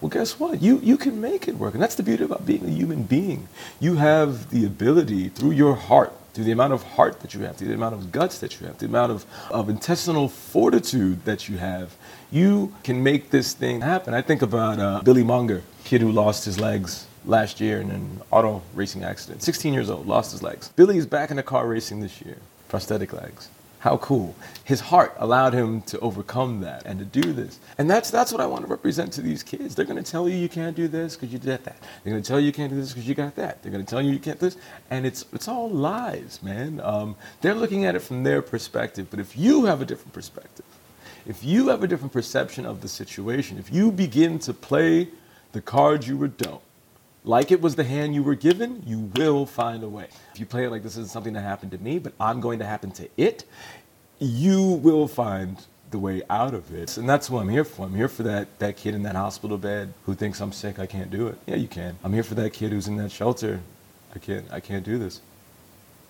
[0.00, 0.60] Well, guess what?
[0.60, 1.74] You, you can make it work.
[1.74, 3.48] And that's the beauty about being a human being.
[3.78, 7.56] You have the ability through your heart, through the amount of heart that you have,
[7.56, 11.48] through the amount of guts that you have, the amount of, of intestinal fortitude that
[11.48, 11.94] you have,
[12.32, 14.12] you can make this thing happen.
[14.12, 15.62] I think about uh, Billy Monger,
[15.92, 19.42] kid who lost his legs last year in an auto racing accident.
[19.42, 20.70] 16 years old, lost his legs.
[20.74, 22.38] Billy is back in the car racing this year,
[22.70, 23.50] prosthetic legs.
[23.78, 24.34] How cool.
[24.64, 27.60] His heart allowed him to overcome that and to do this.
[27.76, 29.74] And that's, that's what I want to represent to these kids.
[29.74, 31.76] They're going to tell you you can't do this because you did that.
[32.02, 33.62] They're going to tell you you can't do this because you got that.
[33.62, 34.56] They're going to tell you you can't do this.
[34.88, 36.80] And it's, it's all lies, man.
[36.82, 39.08] Um, they're looking at it from their perspective.
[39.10, 40.64] But if you have a different perspective,
[41.26, 45.08] if you have a different perception of the situation, if you begin to play
[45.52, 46.62] the cards you were dealt,
[47.24, 50.08] like it was the hand you were given, you will find a way.
[50.34, 52.58] If you play it like this is something that happened to me, but I'm going
[52.58, 53.44] to happen to it,
[54.18, 55.56] you will find
[55.92, 56.96] the way out of it.
[56.96, 57.86] And that's what I'm here for.
[57.86, 60.86] I'm here for that, that kid in that hospital bed who thinks I'm sick, I
[60.86, 61.38] can't do it.
[61.46, 61.96] Yeah, you can.
[62.02, 63.60] I'm here for that kid who's in that shelter.
[64.14, 65.20] I can't I can't do this.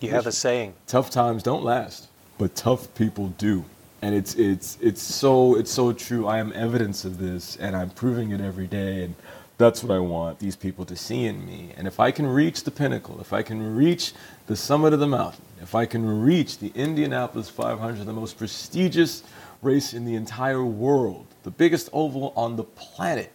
[0.00, 0.74] You have a saying.
[0.86, 3.64] Tough times don't last, but tough people do.
[4.00, 6.26] And it's it's it's so it's so true.
[6.26, 9.14] I am evidence of this and I'm proving it every day and
[9.62, 11.72] that's what I want these people to see in me.
[11.76, 14.12] And if I can reach the pinnacle, if I can reach
[14.46, 19.22] the summit of the mountain, if I can reach the Indianapolis 500, the most prestigious
[19.62, 23.32] race in the entire world, the biggest oval on the planet,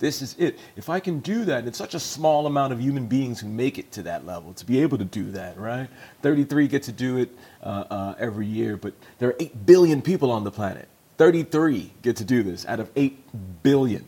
[0.00, 0.58] this is it.
[0.76, 3.48] If I can do that, and it's such a small amount of human beings who
[3.48, 5.88] make it to that level to be able to do that, right?
[6.22, 7.30] 33 get to do it
[7.62, 10.88] uh, uh, every year, but there are 8 billion people on the planet.
[11.16, 14.04] 33 get to do this out of 8 billion.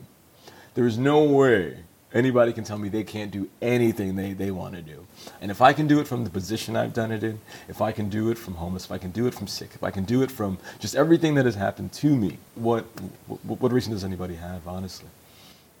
[0.73, 1.77] There is no way
[2.13, 5.05] anybody can tell me they can't do anything they, they want to do.
[5.41, 7.91] And if I can do it from the position I've done it in, if I
[7.91, 10.03] can do it from homeless, if I can do it from sick, if I can
[10.03, 12.85] do it from just everything that has happened to me, what,
[13.27, 15.09] what, what reason does anybody have, honestly?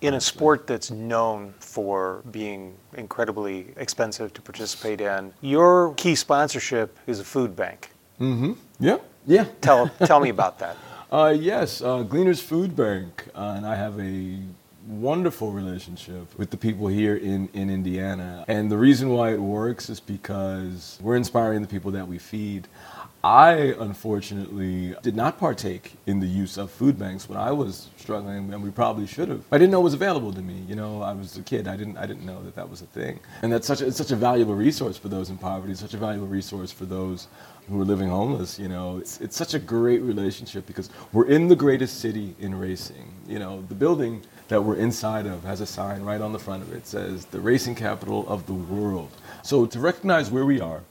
[0.01, 6.97] In a sport that's known for being incredibly expensive to participate in, your key sponsorship
[7.05, 7.91] is a food bank.
[8.19, 8.53] Mm-hmm.
[8.79, 8.97] Yeah.
[9.27, 9.45] Yeah.
[9.61, 10.77] Tell, tell me about that.
[11.11, 14.39] Uh, yes, uh, Gleaners Food Bank, uh, and I have a
[14.87, 18.45] wonderful relationship with the people here in, in Indiana.
[18.47, 22.67] And the reason why it works is because we're inspiring the people that we feed.
[23.23, 28.51] I unfortunately did not partake in the use of food banks when I was struggling,
[28.51, 29.43] and we probably should have.
[29.51, 30.63] I didn't know it was available to me.
[30.67, 31.67] You know, I was a kid.
[31.67, 31.97] I didn't.
[31.97, 33.19] I didn't know that that was a thing.
[33.43, 33.81] And that's such.
[33.81, 35.75] A, it's such a valuable resource for those in poverty.
[35.75, 37.27] Such a valuable resource for those
[37.69, 38.57] who are living homeless.
[38.57, 42.55] You know, it's it's such a great relationship because we're in the greatest city in
[42.55, 43.13] racing.
[43.27, 46.61] You know, the building that we're inside of has a sign right on the front
[46.61, 46.79] of it.
[46.79, 49.09] It says the racing capital of the world.
[49.43, 50.81] So to recognize where we are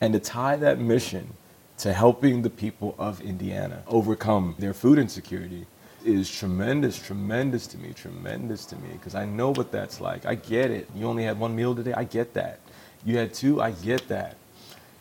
[0.00, 1.34] and to tie that mission
[1.76, 5.66] to helping the people of Indiana overcome their food insecurity
[6.06, 10.24] is tremendous, tremendous to me, tremendous to me, because I know what that's like.
[10.24, 10.88] I get it.
[10.94, 11.92] You only had one meal today.
[11.92, 12.60] I get that.
[13.04, 13.60] You had two.
[13.60, 14.36] I get that.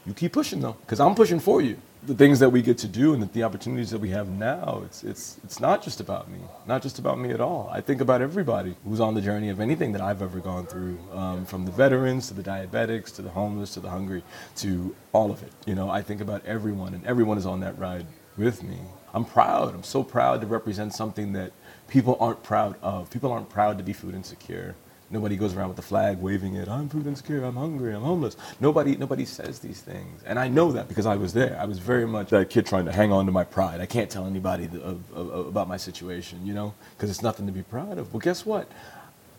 [0.05, 2.87] You keep pushing though, because I'm pushing for you the things that we get to
[2.87, 6.29] do and the, the, opportunities that we have now, it's, it's, it's not just about
[6.29, 7.69] me, not just about me at all.
[7.71, 10.97] I think about everybody who's on the journey of anything that I've ever gone through,
[11.11, 14.23] um, from the veterans to the diabetics to the homeless to the hungry
[14.57, 15.51] to all of it.
[15.65, 18.05] You know, I think about everyone, and everyone is on that ride
[18.37, 18.77] with me.
[19.13, 19.73] I'm proud.
[19.73, 21.53] I'm so proud to represent something that
[21.87, 23.09] people aren't proud of.
[23.09, 24.75] People aren't proud to be food insecure.
[25.11, 26.67] Nobody goes around with the flag waving it.
[26.67, 27.43] I'm food insecure.
[27.43, 27.93] I'm hungry.
[27.93, 28.37] I'm homeless.
[28.59, 31.57] Nobody, nobody says these things, and I know that because I was there.
[31.59, 33.81] I was very much that kid trying to hang on to my pride.
[33.81, 37.45] I can't tell anybody the, of, of, about my situation, you know, because it's nothing
[37.45, 38.13] to be proud of.
[38.13, 38.67] Well, guess what?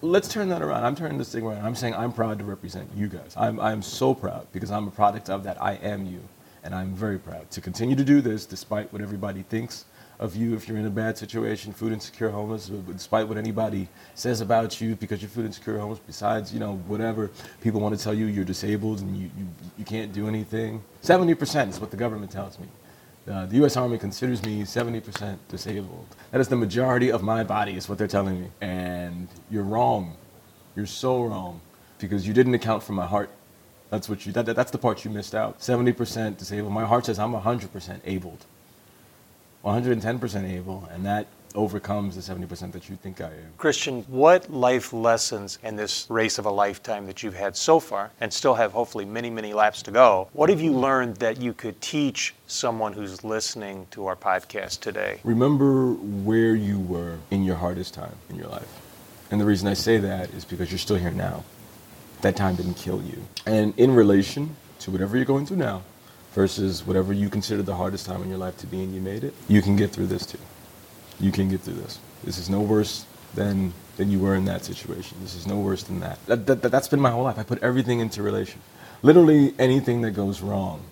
[0.02, 0.84] let's turn that around.
[0.84, 1.64] I'm turning this thing around.
[1.64, 3.34] I'm saying I'm proud to represent you guys.
[3.36, 5.60] I'm, I'm so proud because I'm a product of that.
[5.62, 6.20] I am you.
[6.64, 9.84] And I'm very proud to continue to do this despite what everybody thinks
[10.18, 14.40] of you if you're in a bad situation, food insecure, homeless, despite what anybody says
[14.40, 18.14] about you because you're food insecure, homeless, besides, you know, whatever people want to tell
[18.14, 19.46] you you're disabled and you, you,
[19.78, 20.82] you can't do anything.
[21.02, 22.66] 70% is what the government tells me.
[23.28, 23.76] Uh, the U.S.
[23.76, 26.06] Army considers me 70% disabled.
[26.30, 28.48] That is the majority of my body, is what they're telling me.
[28.60, 30.16] And you're wrong.
[30.76, 31.60] You're so wrong
[31.98, 33.30] because you didn't account for my heart.
[33.90, 34.32] That's what you.
[34.32, 35.58] That, that's the part you missed out.
[35.58, 36.72] 70% disabled.
[36.72, 38.44] My heart says I'm 100% abled.
[39.66, 43.52] 110% able, and that overcomes the 70% that you think I am.
[43.58, 48.12] Christian, what life lessons in this race of a lifetime that you've had so far,
[48.20, 51.52] and still have hopefully many, many laps to go, what have you learned that you
[51.52, 55.18] could teach someone who's listening to our podcast today?
[55.24, 58.80] Remember where you were in your hardest time in your life.
[59.30, 61.42] And the reason I say that is because you're still here now.
[62.20, 63.24] That time didn't kill you.
[63.46, 65.82] And in relation to whatever you're going through now,
[66.36, 69.24] versus whatever you consider the hardest time in your life to be and you made
[69.24, 70.38] it, you can get through this too.
[71.18, 71.98] You can get through this.
[72.22, 75.16] This is no worse than than you were in that situation.
[75.22, 76.24] This is no worse than that.
[76.26, 76.70] That, that, that.
[76.70, 77.38] That's been my whole life.
[77.38, 78.60] I put everything into relation.
[79.02, 80.82] Literally anything that goes wrong,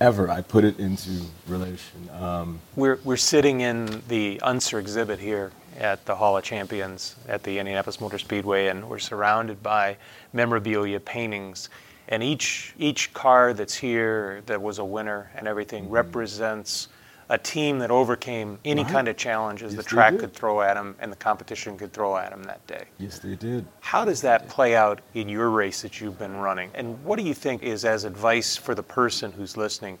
[0.00, 1.10] ever, I put it into
[1.46, 2.08] relation.
[2.18, 7.42] Um, we're, we're sitting in the Unser exhibit here at the Hall of Champions at
[7.42, 9.98] the Indianapolis Motor Speedway, and we're surrounded by
[10.32, 11.68] memorabilia paintings
[12.08, 15.94] and each each car that's here that was a winner and everything mm-hmm.
[15.94, 16.88] represents
[17.30, 18.92] a team that overcame any right.
[18.92, 22.16] kind of challenges yes, the track could throw at them and the competition could throw
[22.16, 22.84] at them that day.
[22.98, 23.66] Yes, they did.
[23.80, 26.70] How does that play out in your race that you've been running?
[26.74, 29.98] And what do you think is as advice for the person who's listening?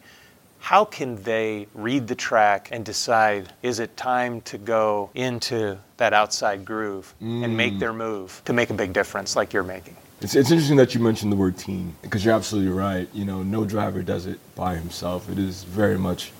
[0.58, 6.12] How can they read the track and decide is it time to go into that
[6.12, 7.44] outside groove mm.
[7.44, 7.80] and make mm.
[7.80, 9.96] their move to make a big difference like you're making?
[10.24, 13.06] It's, it's interesting that you mentioned the word team because you're absolutely right.
[13.12, 15.28] You know, no driver does it by himself.
[15.28, 16.32] It is very much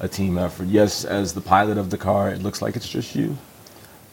[0.00, 0.68] a team effort.
[0.68, 3.36] Yes, as the pilot of the car, it looks like it's just you,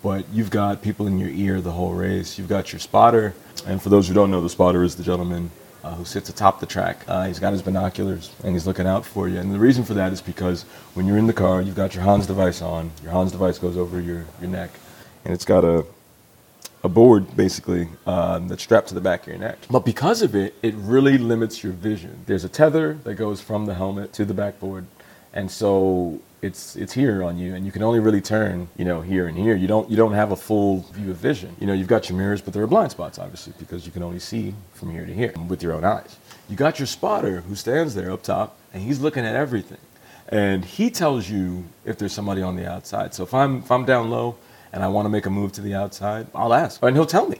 [0.01, 2.37] but you've got people in your ear the whole race.
[2.37, 3.33] You've got your spotter,
[3.65, 5.51] and for those who don't know, the spotter is the gentleman
[5.85, 7.05] uh, who sits atop the track.
[7.07, 9.39] Uh, he's got his binoculars and he's looking out for you.
[9.39, 10.63] And the reason for that is because
[10.95, 12.91] when you're in the car, you've got your Hans device on.
[13.01, 14.71] Your Hans device goes over your, your neck,
[15.23, 15.85] and it's got a
[16.83, 19.57] a board basically um, that's strapped to the back of your neck.
[19.69, 22.21] But because of it, it really limits your vision.
[22.25, 24.85] There's a tether that goes from the helmet to the backboard,
[25.33, 28.99] and so it's it's here on you, and you can only really turn, you know,
[28.99, 29.55] here and here.
[29.55, 31.55] You don't you don't have a full view of vision.
[31.59, 34.03] You know, you've got your mirrors, but there are blind spots, obviously, because you can
[34.03, 36.17] only see from here to here with your own eyes.
[36.49, 39.79] You got your spotter who stands there up top, and he's looking at everything,
[40.27, 43.13] and he tells you if there's somebody on the outside.
[43.13, 44.35] So if I'm if I'm down low
[44.73, 46.81] and I want to make a move to the outside, I'll ask.
[46.81, 47.39] And he'll tell me.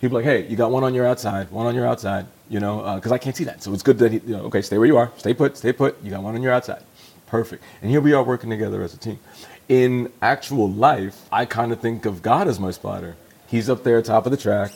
[0.00, 2.58] He'll be like, hey, you got one on your outside, one on your outside, you
[2.58, 3.62] know, because uh, I can't see that.
[3.62, 5.72] So it's good that he, you know, okay, stay where you are, stay put, stay
[5.72, 6.02] put.
[6.02, 6.82] You got one on your outside.
[7.28, 7.62] Perfect.
[7.80, 9.20] And here we are working together as a team.
[9.68, 13.16] In actual life, I kind of think of God as my spotter.
[13.46, 14.72] He's up there top of the track,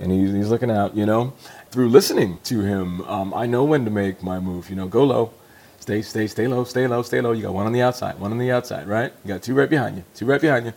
[0.00, 1.34] and he's, he's looking out, you know.
[1.70, 4.70] Through listening to him, um, I know when to make my move.
[4.70, 5.32] You know, go low,
[5.80, 7.32] stay, stay, stay low, stay low, stay low.
[7.32, 9.12] You got one on the outside, one on the outside, right?
[9.22, 10.72] You got two right behind you, two right behind you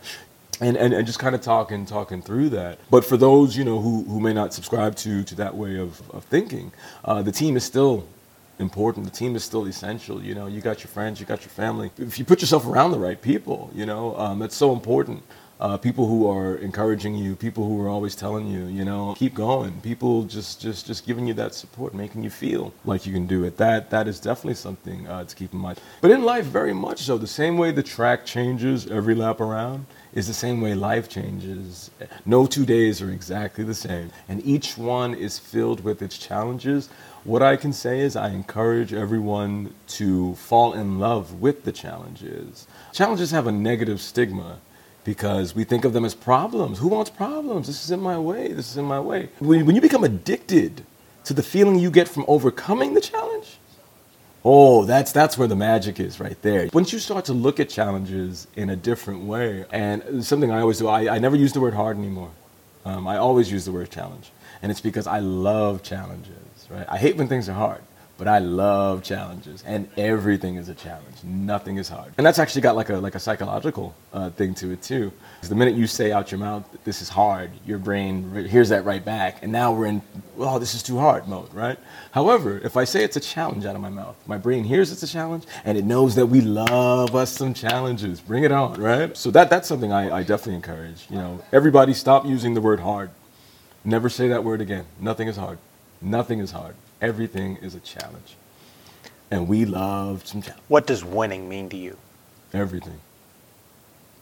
[0.60, 2.78] and, and, and just kind of talking talking through that.
[2.90, 6.02] But for those you know who, who may not subscribe to to that way of,
[6.10, 6.72] of thinking,
[7.04, 8.06] uh, the team is still
[8.58, 9.04] important.
[9.04, 10.22] The team is still essential.
[10.22, 11.90] You know, you got your friends, you got your family.
[11.98, 15.22] If you put yourself around the right people, you know, um, that's so important
[15.60, 19.34] uh, people who are encouraging you, people who are always telling you, you know, keep
[19.34, 19.80] going.
[19.80, 23.44] People just just just giving you that support, making you feel like you can do
[23.44, 23.56] it.
[23.56, 25.80] That that is definitely something uh, to keep in mind.
[26.00, 27.16] But in life, very much so.
[27.16, 31.90] The same way the track changes every lap around is the same way life changes.
[32.24, 36.88] No two days are exactly the same, and each one is filled with its challenges.
[37.24, 42.66] What I can say is, I encourage everyone to fall in love with the challenges.
[42.92, 44.60] Challenges have a negative stigma
[45.02, 46.78] because we think of them as problems.
[46.78, 47.66] Who wants problems?
[47.66, 48.48] This is in my way.
[48.48, 49.28] This is in my way.
[49.38, 50.84] When, you become addicted
[51.24, 53.53] to the feeling you get from overcoming the challenge,
[54.44, 56.68] oh, that's, that's where the magic is right there.
[56.72, 60.78] Once you start to look at challenges in a different way, and something I always
[60.78, 62.30] do, I, I never use the word hard anymore.
[62.84, 64.30] Um, I always use the word challenge.
[64.62, 66.86] And it's because I love challenges, right?
[66.88, 67.82] I hate when things are hard.
[68.16, 71.16] But I love challenges, and everything is a challenge.
[71.24, 74.70] Nothing is hard, and that's actually got like a like a psychological uh, thing to
[74.70, 75.12] it too.
[75.36, 78.84] Because the minute you say out your mouth, "This is hard," your brain hears that
[78.84, 80.02] right back, and now we're in,
[80.38, 81.78] "Oh, this is too hard" mode, right?
[82.12, 85.02] However, if I say it's a challenge out of my mouth, my brain hears it's
[85.02, 88.20] a challenge, and it knows that we love us some challenges.
[88.20, 89.16] Bring it on, right?
[89.16, 91.06] So that that's something I, I definitely encourage.
[91.10, 93.10] You know, everybody stop using the word hard.
[93.84, 94.86] Never say that word again.
[95.00, 95.58] Nothing is hard.
[96.00, 96.74] Nothing is hard.
[97.04, 98.36] Everything is a challenge.
[99.30, 100.62] And we love some challenge.
[100.68, 101.98] What does winning mean to you?
[102.54, 102.98] Everything.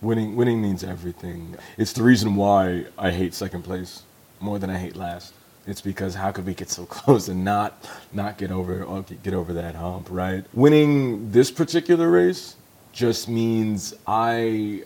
[0.01, 1.55] Winning, winning means everything.
[1.79, 4.03] It's the reason why I hate second place
[4.41, 5.33] more than I hate last.
[5.65, 9.33] It's because how could we get so close and not not get over uh, get
[9.33, 10.45] over that hump, right?
[10.53, 12.57] Winning this particular race
[12.93, 14.83] just means I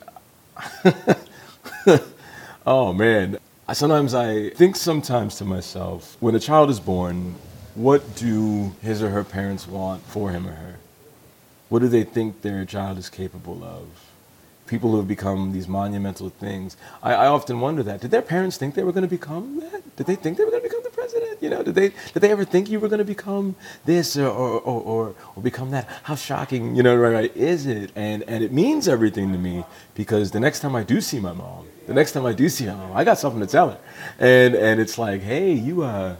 [2.66, 3.38] Oh man,
[3.72, 7.36] sometimes I think sometimes to myself, when a child is born,
[7.76, 10.76] what do his or her parents want for him or her?
[11.68, 13.86] What do they think their child is capable of?
[14.66, 16.76] People who have become these monumental things.
[17.02, 18.00] I, I often wonder that.
[18.00, 19.96] Did their parents think they were going to become that?
[19.96, 21.40] Did they think they were going to become the president?
[21.40, 23.54] You know, did they did they ever think you were going to become
[23.84, 25.88] this or or, or, or, or become that?
[26.02, 27.92] How shocking, you know, right, right, is it?
[27.94, 29.64] And and it means everything to me
[29.94, 32.64] because the next time I do see my mom, the next time I do see
[32.64, 33.78] her mom, I got something to tell her.
[34.18, 36.16] And and it's like, hey, you uh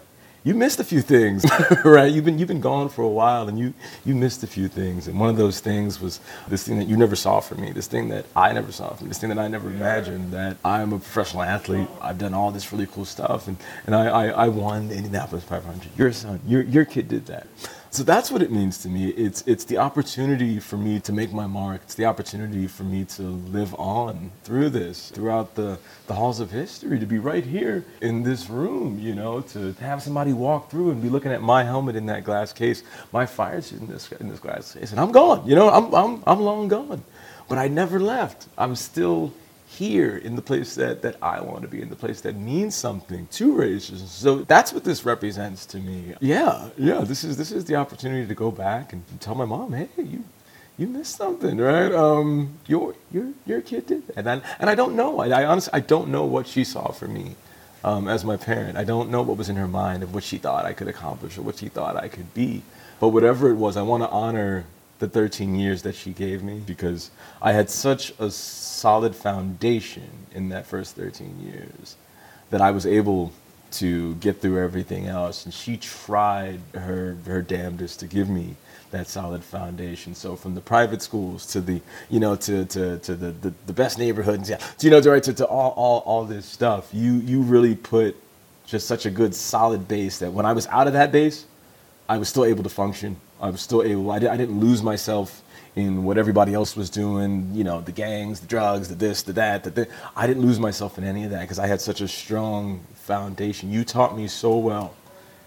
[0.46, 1.44] you missed a few things,
[1.84, 2.12] right?
[2.12, 3.74] You've been you've been gone for a while, and you
[4.04, 5.08] you missed a few things.
[5.08, 7.88] And one of those things was this thing that you never saw for me, this
[7.88, 10.32] thing that I never saw for me, this thing that I never imagined.
[10.32, 11.88] That I'm a professional athlete.
[12.00, 15.42] I've done all this really cool stuff, and and I I, I won the Indianapolis
[15.42, 15.88] 500.
[15.98, 17.48] Your son, your your kid did that.
[17.96, 19.08] So that's what it means to me.
[19.08, 21.80] It's it's the opportunity for me to make my mark.
[21.84, 26.50] It's the opportunity for me to live on through this, throughout the, the halls of
[26.50, 30.90] history, to be right here in this room, you know, to have somebody walk through
[30.90, 32.82] and be looking at my helmet in that glass case,
[33.14, 35.48] my fire suit in this in this glass case, and I'm gone.
[35.48, 37.02] You know, I'm I'm I'm long gone.
[37.48, 38.46] But I never left.
[38.58, 39.32] I'm still
[39.76, 42.74] here in the place that, that I want to be, in the place that means
[42.74, 44.10] something to races.
[44.10, 46.14] So that's what this represents to me.
[46.20, 49.72] Yeah, yeah, this is this is the opportunity to go back and tell my mom,
[49.72, 50.24] hey, you
[50.78, 51.92] you missed something, right?
[51.92, 55.20] Um, your your your kid did that, and I, and I don't know.
[55.20, 57.36] I, I honestly I don't know what she saw for me
[57.84, 58.76] um, as my parent.
[58.76, 61.38] I don't know what was in her mind of what she thought I could accomplish
[61.38, 62.62] or what she thought I could be.
[62.98, 64.64] But whatever it was, I want to honor
[64.98, 67.10] the 13 years that she gave me because
[67.42, 71.96] I had such a solid foundation in that first 13 years
[72.50, 73.32] that I was able
[73.72, 75.44] to get through everything else.
[75.44, 78.56] And she tried her, her damnedest to give me
[78.90, 80.14] that solid foundation.
[80.14, 83.72] So from the private schools to the, you know, to, to, to the, the, the
[83.72, 87.42] best neighborhoods, yeah, you know, to, to, to all, all, all this stuff, you, you
[87.42, 88.16] really put
[88.64, 91.44] just such a good solid base that when I was out of that base,
[92.08, 93.16] I was still able to function.
[93.40, 94.10] I was still able.
[94.10, 95.42] I, I didn't lose myself
[95.74, 97.50] in what everybody else was doing.
[97.54, 99.70] You know, the gangs, the drugs, the this, the that, the.
[99.70, 102.80] the I didn't lose myself in any of that because I had such a strong
[102.94, 103.70] foundation.
[103.70, 104.94] You taught me so well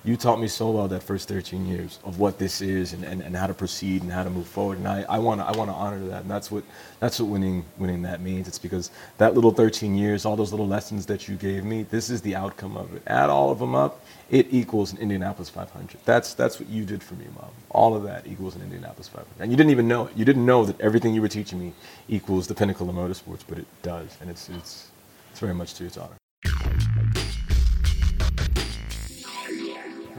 [0.10, 3.22] you taught me so well that first 13 years of what this is and, and,
[3.22, 4.80] and how to proceed and how to move forward.
[4.80, 6.24] And I, I want to I wanna honor that.
[6.24, 6.64] And that's what,
[6.99, 8.47] that's what winning, winning that means.
[8.47, 8.89] It's because
[9.20, 12.36] that little 13 years, all those little lessons that you gave me, this is the
[12.36, 13.03] outcome of it.
[13.05, 15.99] Add all of them up, it equals an Indianapolis 500.
[16.05, 17.51] That's, that's what you did for me, Mom.
[17.70, 19.28] All of that equals an Indianapolis 500.
[19.39, 20.18] And you didn't even know it.
[20.18, 21.72] You didn't know that everything you were teaching me
[22.07, 24.18] equals the pinnacle of motorsports, but it does.
[24.22, 24.88] And it's, it's,
[25.30, 26.16] it's very much to its honor.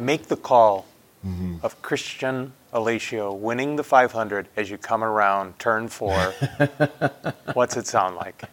[0.01, 0.87] Make the call
[1.25, 1.57] mm-hmm.
[1.63, 6.17] of Kristian Aleixo winning the 500 as you come around turn four.
[7.53, 8.45] What's it sound like?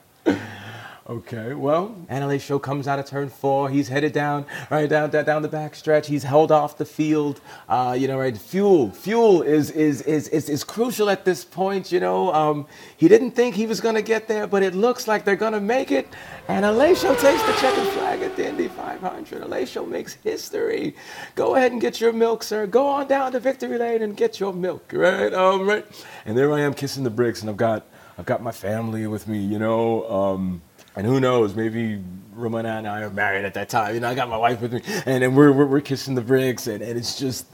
[1.10, 3.70] Okay, well, Aleixo comes out of turn four.
[3.70, 6.08] He's headed down, right down, down the back stretch.
[6.08, 7.40] He's held off the field.
[7.70, 8.38] Uh, you know, right?
[8.38, 11.94] Fuel, fuel is is is is, is crucial at this point.
[11.94, 15.08] You know, um, he didn't think he was going to get there, but it looks
[15.08, 16.10] like they're going to make it.
[16.50, 19.44] And Aleixo takes the checkered flag at the Indy 500.
[19.44, 20.94] Aleixo makes history.
[21.36, 22.68] Go ahead and get your milk, sir.
[22.68, 25.34] Go on down to victory lane and get your milk, right?
[25.34, 25.86] Um, right.
[26.26, 27.86] And there I am kissing the bricks, and I've got
[28.18, 29.38] I've got my family with me.
[29.38, 30.06] You know.
[30.12, 30.62] Um,
[30.98, 32.02] and who knows, maybe
[32.34, 33.94] Ramona and I are married at that time.
[33.94, 36.22] You know, I got my wife with me, and, and we're, we're, we're kissing the
[36.22, 37.46] bricks, and, and it's just,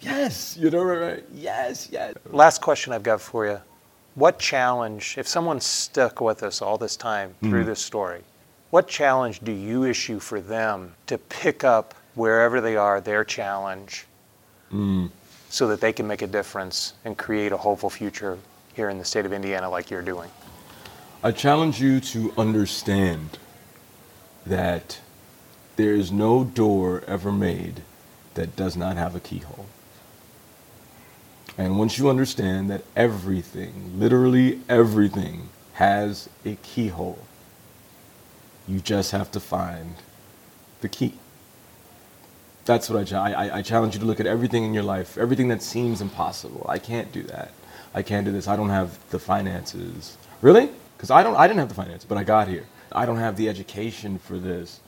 [0.00, 1.24] yes, you know, right?
[1.32, 2.14] Yes, yes.
[2.30, 3.60] Last question I've got for you.
[4.16, 7.66] What challenge, if someone stuck with us all this time through mm.
[7.66, 8.22] this story,
[8.70, 14.04] what challenge do you issue for them to pick up wherever they are, their challenge,
[14.72, 15.10] mm.
[15.48, 18.38] so that they can make a difference and create a hopeful future
[18.74, 20.28] here in the state of Indiana like you're doing?
[21.24, 23.38] I challenge you to understand
[24.44, 25.00] that
[25.76, 27.80] there is no door ever made
[28.34, 29.64] that does not have a keyhole.
[31.56, 37.24] And once you understand that everything, literally everything, has a keyhole,
[38.68, 39.94] you just have to find
[40.82, 41.14] the key.
[42.66, 45.48] That's what I, I, I- challenge you to look at everything in your life, everything
[45.48, 46.66] that seems impossible.
[46.68, 47.52] I can't do that.
[47.94, 48.46] I can't do this.
[48.46, 50.18] I don't have the finances.
[50.42, 50.68] Really?
[51.04, 51.36] Because I don't.
[51.36, 52.64] I didn't have the finance, but I got here.
[52.90, 54.80] I don't have the education for this.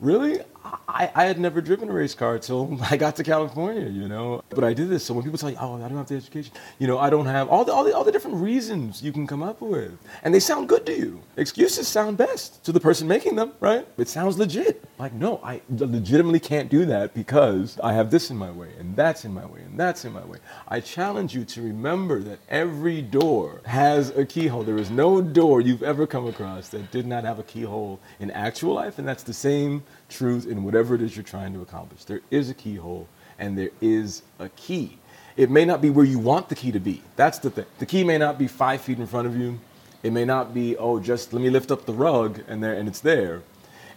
[0.00, 0.40] Really?
[0.64, 4.42] I, I had never driven a race car until I got to California, you know.
[4.50, 5.04] But I did this.
[5.04, 7.26] So when people tell you, oh, I don't have the education, you know, I don't
[7.26, 9.96] have all the, all the, all the different reasons you can come up with.
[10.22, 11.20] And they sound good to you.
[11.36, 13.86] Excuses sound best to the person making them, right?
[13.96, 14.84] It sounds legit.
[14.98, 18.94] Like, no, I legitimately can't do that because I have this in my way, and
[18.94, 20.38] that's in my way, and that's in my way.
[20.68, 24.62] I challenge you to remember that every door has a keyhole.
[24.62, 28.30] There is no door you've ever come across that did not have a keyhole in
[28.30, 32.04] actual life, and that's the same truth in whatever it is you're trying to accomplish.
[32.04, 33.08] There is a keyhole
[33.38, 34.98] and there is a key.
[35.36, 37.02] It may not be where you want the key to be.
[37.16, 37.66] That's the thing.
[37.78, 39.58] The key may not be five feet in front of you.
[40.02, 42.88] It may not be, oh, just let me lift up the rug and there and
[42.88, 43.42] it's there.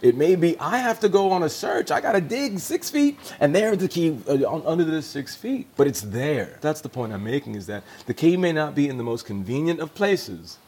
[0.02, 1.90] It may be, I have to go on a search.
[1.90, 5.66] I got to dig six feet, and there's the key uh, under the six feet.
[5.76, 6.58] But it's there.
[6.60, 9.24] That's the point I'm making is that the key may not be in the most
[9.24, 10.58] convenient of places,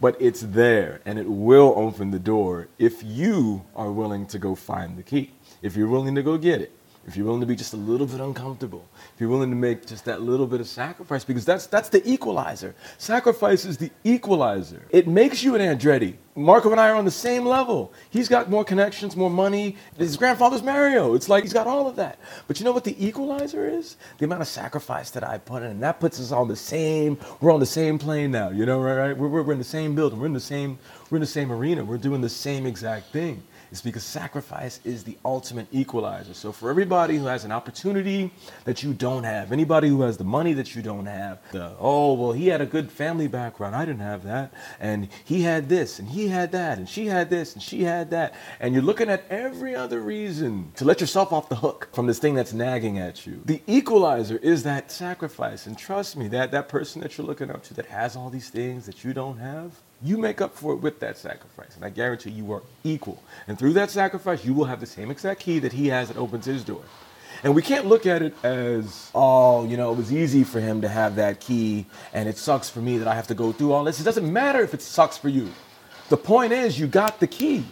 [0.00, 4.54] but it's there and it will open the door if you are willing to go
[4.54, 5.32] find the key,
[5.62, 6.72] if you're willing to go get it,
[7.06, 9.86] if you're willing to be just a little bit uncomfortable, if you're willing to make
[9.86, 12.74] just that little bit of sacrifice, because that's that's the equalizer.
[12.98, 14.86] Sacrifice is the equalizer.
[14.90, 16.16] It makes you an Andretti.
[16.36, 17.92] Marco and I are on the same level.
[18.10, 19.76] He's got more connections, more money.
[19.98, 21.14] His grandfather's Mario.
[21.14, 22.18] It's like he's got all of that.
[22.46, 23.96] But you know what the equalizer is?
[24.18, 25.70] The amount of sacrifice that I put in.
[25.70, 28.80] And that puts us on the same, we're on the same plane now, you know,
[28.80, 28.96] right?
[28.96, 29.16] right?
[29.16, 30.20] We're, we're, we're in the same building.
[30.20, 30.78] We're in the same,
[31.10, 31.84] we're in the same arena.
[31.84, 33.42] We're doing the same exact thing.
[33.70, 36.34] It's because sacrifice is the ultimate equalizer.
[36.34, 38.32] So for everybody who has an opportunity
[38.64, 42.14] that you don't have, anybody who has the money that you don't have, the oh
[42.14, 45.98] well he had a good family background, I didn't have that, and he had this
[45.98, 49.08] and he had that and she had this and she had that, and you're looking
[49.08, 52.98] at every other reason to let yourself off the hook from this thing that's nagging
[52.98, 53.40] at you.
[53.44, 57.62] The equalizer is that sacrifice, and trust me, that that person that you're looking up
[57.64, 60.76] to that has all these things that you don't have, you make up for it
[60.76, 61.76] with that sacrifice.
[61.76, 63.22] And I guarantee you are equal.
[63.46, 66.16] And through that sacrifice, you will have the same exact key that he has that
[66.16, 66.82] opens his door.
[67.42, 70.82] And we can't look at it as, oh, you know, it was easy for him
[70.82, 73.72] to have that key and it sucks for me that I have to go through
[73.72, 74.00] all this.
[74.00, 75.50] It doesn't matter if it sucks for you.
[76.10, 77.64] The point is, you got the key.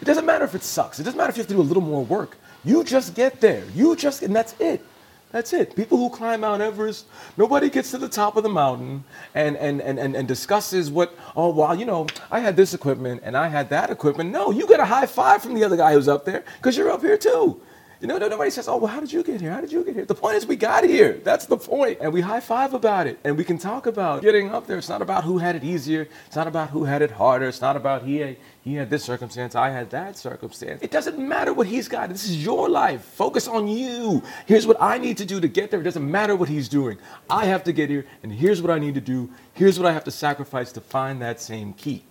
[0.00, 0.98] It doesn't matter if it sucks.
[0.98, 2.36] It doesn't matter if you have to do a little more work.
[2.64, 3.62] You just get there.
[3.74, 4.84] You just, and that's it.
[5.32, 5.74] That's it.
[5.74, 7.06] People who climb Mount Everest,
[7.38, 9.04] nobody gets to the top of the mountain
[9.34, 13.22] and, and, and, and, and discusses what, oh, well, you know, I had this equipment
[13.24, 14.30] and I had that equipment.
[14.30, 16.90] No, you get a high five from the other guy who's up there because you're
[16.90, 17.60] up here too.
[18.02, 19.52] You know, nobody says, oh, well, how did you get here?
[19.52, 20.04] How did you get here?
[20.04, 21.20] The point is, we got here.
[21.22, 21.98] That's the point.
[22.00, 23.20] And we high five about it.
[23.22, 24.76] And we can talk about getting up there.
[24.76, 26.08] It's not about who had it easier.
[26.26, 27.46] It's not about who had it harder.
[27.46, 30.82] It's not about he, he had this circumstance, I had that circumstance.
[30.82, 32.08] It doesn't matter what he's got.
[32.08, 33.02] This is your life.
[33.04, 34.20] Focus on you.
[34.46, 35.78] Here's what I need to do to get there.
[35.78, 36.98] It doesn't matter what he's doing.
[37.30, 39.30] I have to get here, and here's what I need to do.
[39.54, 42.02] Here's what I have to sacrifice to find that same key.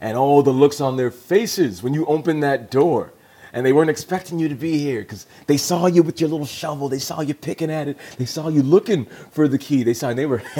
[0.00, 3.13] And all the looks on their faces when you open that door
[3.54, 6.44] and they weren't expecting you to be here because they saw you with your little
[6.44, 6.88] shovel.
[6.90, 7.96] They saw you picking at it.
[8.18, 9.84] They saw you looking for the key.
[9.84, 10.42] They saw and they were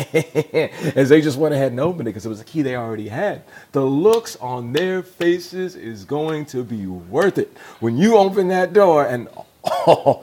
[0.96, 3.08] as they just went ahead and opened it because it was a key they already
[3.08, 3.42] had.
[3.72, 8.72] The looks on their faces is going to be worth it when you open that
[8.72, 9.28] door and.
[9.86, 10.22] Oh,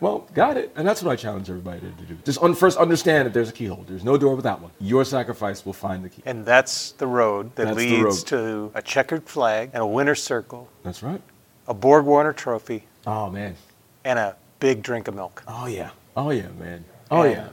[0.00, 0.72] well, got it.
[0.76, 2.16] And that's what I challenge everybody to do.
[2.24, 3.84] Just un- first understand that there's a keyhole.
[3.86, 4.70] There's no door without one.
[4.80, 6.22] Your sacrifice will find the key.
[6.24, 8.26] And that's the road that That's leads road.
[8.28, 11.20] to a checkered flag and a winner's circle, That's right.
[11.68, 13.56] A Borg Warner trophy, Oh, man.
[14.04, 15.42] and a big drink of milk.
[15.46, 15.90] Oh, yeah.
[16.16, 16.84] Oh, yeah, man.
[17.10, 17.48] Oh, And- yeah.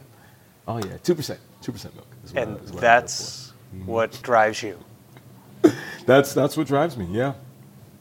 [0.67, 0.97] Oh, yeah.
[1.03, 1.37] 2%.
[1.61, 2.07] 2% milk.
[2.25, 3.53] Is what I- And what I live that's
[3.85, 4.77] what drives you.
[6.05, 7.33] That's, that's what drives me, yeah.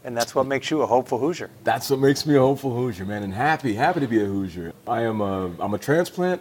[0.05, 1.51] And that's what makes you a hopeful Hoosier.
[1.65, 4.73] That's what makes me a hopeful Hoosier, man, and happy, happy to be a Hoosier.
[4.87, 6.41] I am a, I'm a transplant,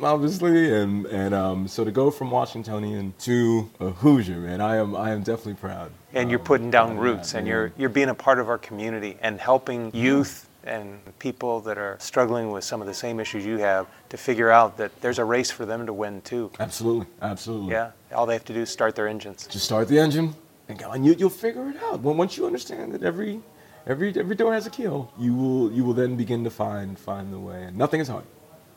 [0.00, 4.94] obviously, and and um, so to go from Washingtonian to a Hoosier, man, I am
[4.94, 5.90] I am definitely proud.
[6.14, 9.38] And you're putting down roots and you're, you're being a part of our community and
[9.38, 13.86] helping youth and people that are struggling with some of the same issues you have
[14.10, 16.50] to figure out that there's a race for them to win too.
[16.60, 17.72] absolutely, absolutely.
[17.72, 19.46] Yeah, all they have to do is start their engines.
[19.46, 20.34] Just start the engine
[20.68, 22.00] and go, and you, you'll figure it out.
[22.00, 23.40] Once you understand that every
[23.86, 27.32] every every door has a keyhole, you will you will then begin to find find
[27.32, 27.64] the way.
[27.64, 28.24] And nothing is hard.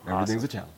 [0.08, 0.72] Everything's a challenge,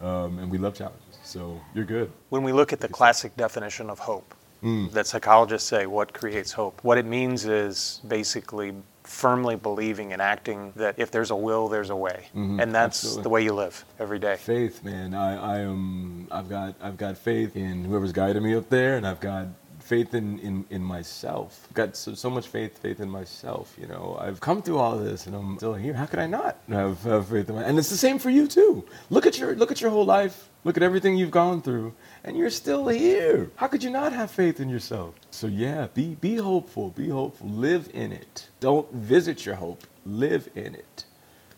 [0.00, 1.18] um, and we love challenges.
[1.24, 2.12] So you're good.
[2.28, 4.92] When we look at the classic definition of hope, Mm.
[4.92, 8.72] that psychologists say what creates hope, what it means is basically
[9.02, 12.98] firmly believing and acting that if there's a will, there's a way, Mhm, and that's
[13.02, 13.22] absolutely.
[13.24, 14.36] the way you live every day.
[14.36, 15.12] Faith, man.
[15.14, 16.28] I, I am.
[16.30, 16.74] I've got.
[16.80, 19.46] I've got faith in whoever's guiding me up there, and I've got
[19.92, 21.68] faith in in, in myself.
[21.74, 23.76] Got so, so much faith faith in myself.
[23.80, 25.92] You know, I've come through all of this, and I'm still here.
[25.92, 27.62] How could I not have, have faith in my?
[27.62, 28.72] And it's the same for you too.
[29.10, 30.48] Look at your look at your whole life.
[30.64, 31.92] Look at everything you've gone through,
[32.24, 33.50] and you're still here.
[33.56, 35.14] How could you not have faith in yourself?
[35.30, 36.88] So yeah, be be hopeful.
[36.90, 37.48] Be hopeful.
[37.48, 38.48] Live in it.
[38.60, 39.82] Don't visit your hope.
[40.06, 41.04] Live in it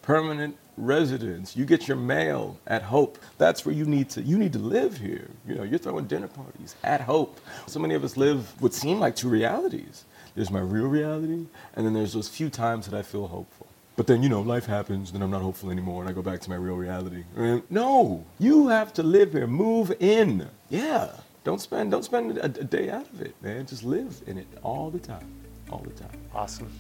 [0.05, 1.57] permanent residence.
[1.57, 3.19] You get your mail at Hope.
[3.39, 5.29] That's where you need to you need to live here.
[5.47, 7.41] You know, you're throwing dinner parties at Hope.
[7.67, 10.05] So many of us live what seem like two realities.
[10.35, 13.69] There's my real reality, and then there's those few times that I feel hopeful.
[13.97, 16.41] But then, you know, life happens, then I'm not hopeful anymore, and I go back
[16.41, 17.23] to my real reality.
[17.37, 19.47] And no, you have to live here.
[19.47, 20.49] Move in.
[20.69, 21.11] Yeah.
[21.45, 23.67] Don't spend don't spend a, a day out of it, man.
[23.67, 25.31] Just live in it all the time.
[25.71, 26.19] All the time.
[26.35, 26.73] Awesome.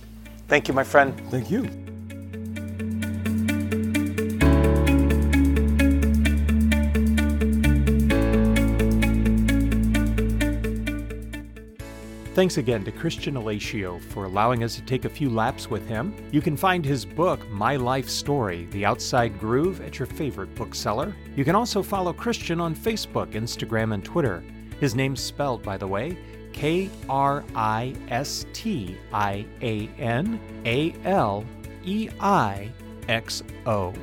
[0.48, 1.14] Thank you, my friend.
[1.30, 1.68] Thank you.
[12.34, 16.12] Thanks again to Kristian Aleixo for allowing us to take a few laps with him.
[16.32, 21.14] You can find his book, My Life Story The Outside Groove, at your favorite bookseller.
[21.36, 24.42] You can also follow Kristian on Facebook, Instagram, and Twitter.
[24.80, 26.18] His name's spelled, by the way,
[26.52, 31.44] K R I S T I A N A L
[31.84, 32.68] E I
[33.06, 33.94] X O.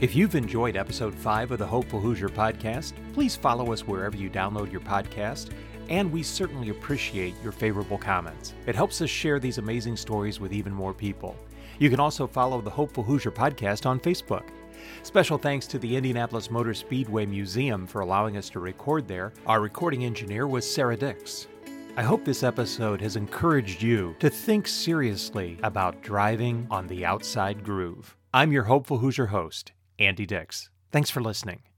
[0.00, 4.30] If you've enjoyed episode 5 of the Hopeful Hoosier podcast, please follow us wherever you
[4.30, 5.50] download your podcast,
[5.90, 8.54] and we certainly appreciate your favorable comments.
[8.66, 11.36] It helps us share these amazing stories with even more people.
[11.78, 14.44] You can also follow the Hopeful Hoosier podcast on Facebook.
[15.02, 19.32] Special thanks to the Indianapolis Motor Speedway Museum for allowing us to record there.
[19.46, 21.48] Our recording engineer was Sarah Dix.
[21.96, 27.64] I hope this episode has encouraged you to think seriously about driving on the outside
[27.64, 28.16] groove.
[28.32, 30.70] I'm your Hopeful Hoosier host, Andy Dix.
[30.92, 31.69] Thanks for listening.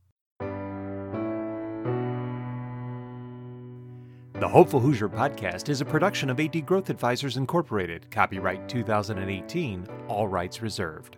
[4.42, 10.26] The Hopeful Hoosier podcast is a production of AD Growth Advisors Incorporated, copyright 2018, all
[10.26, 11.16] rights reserved.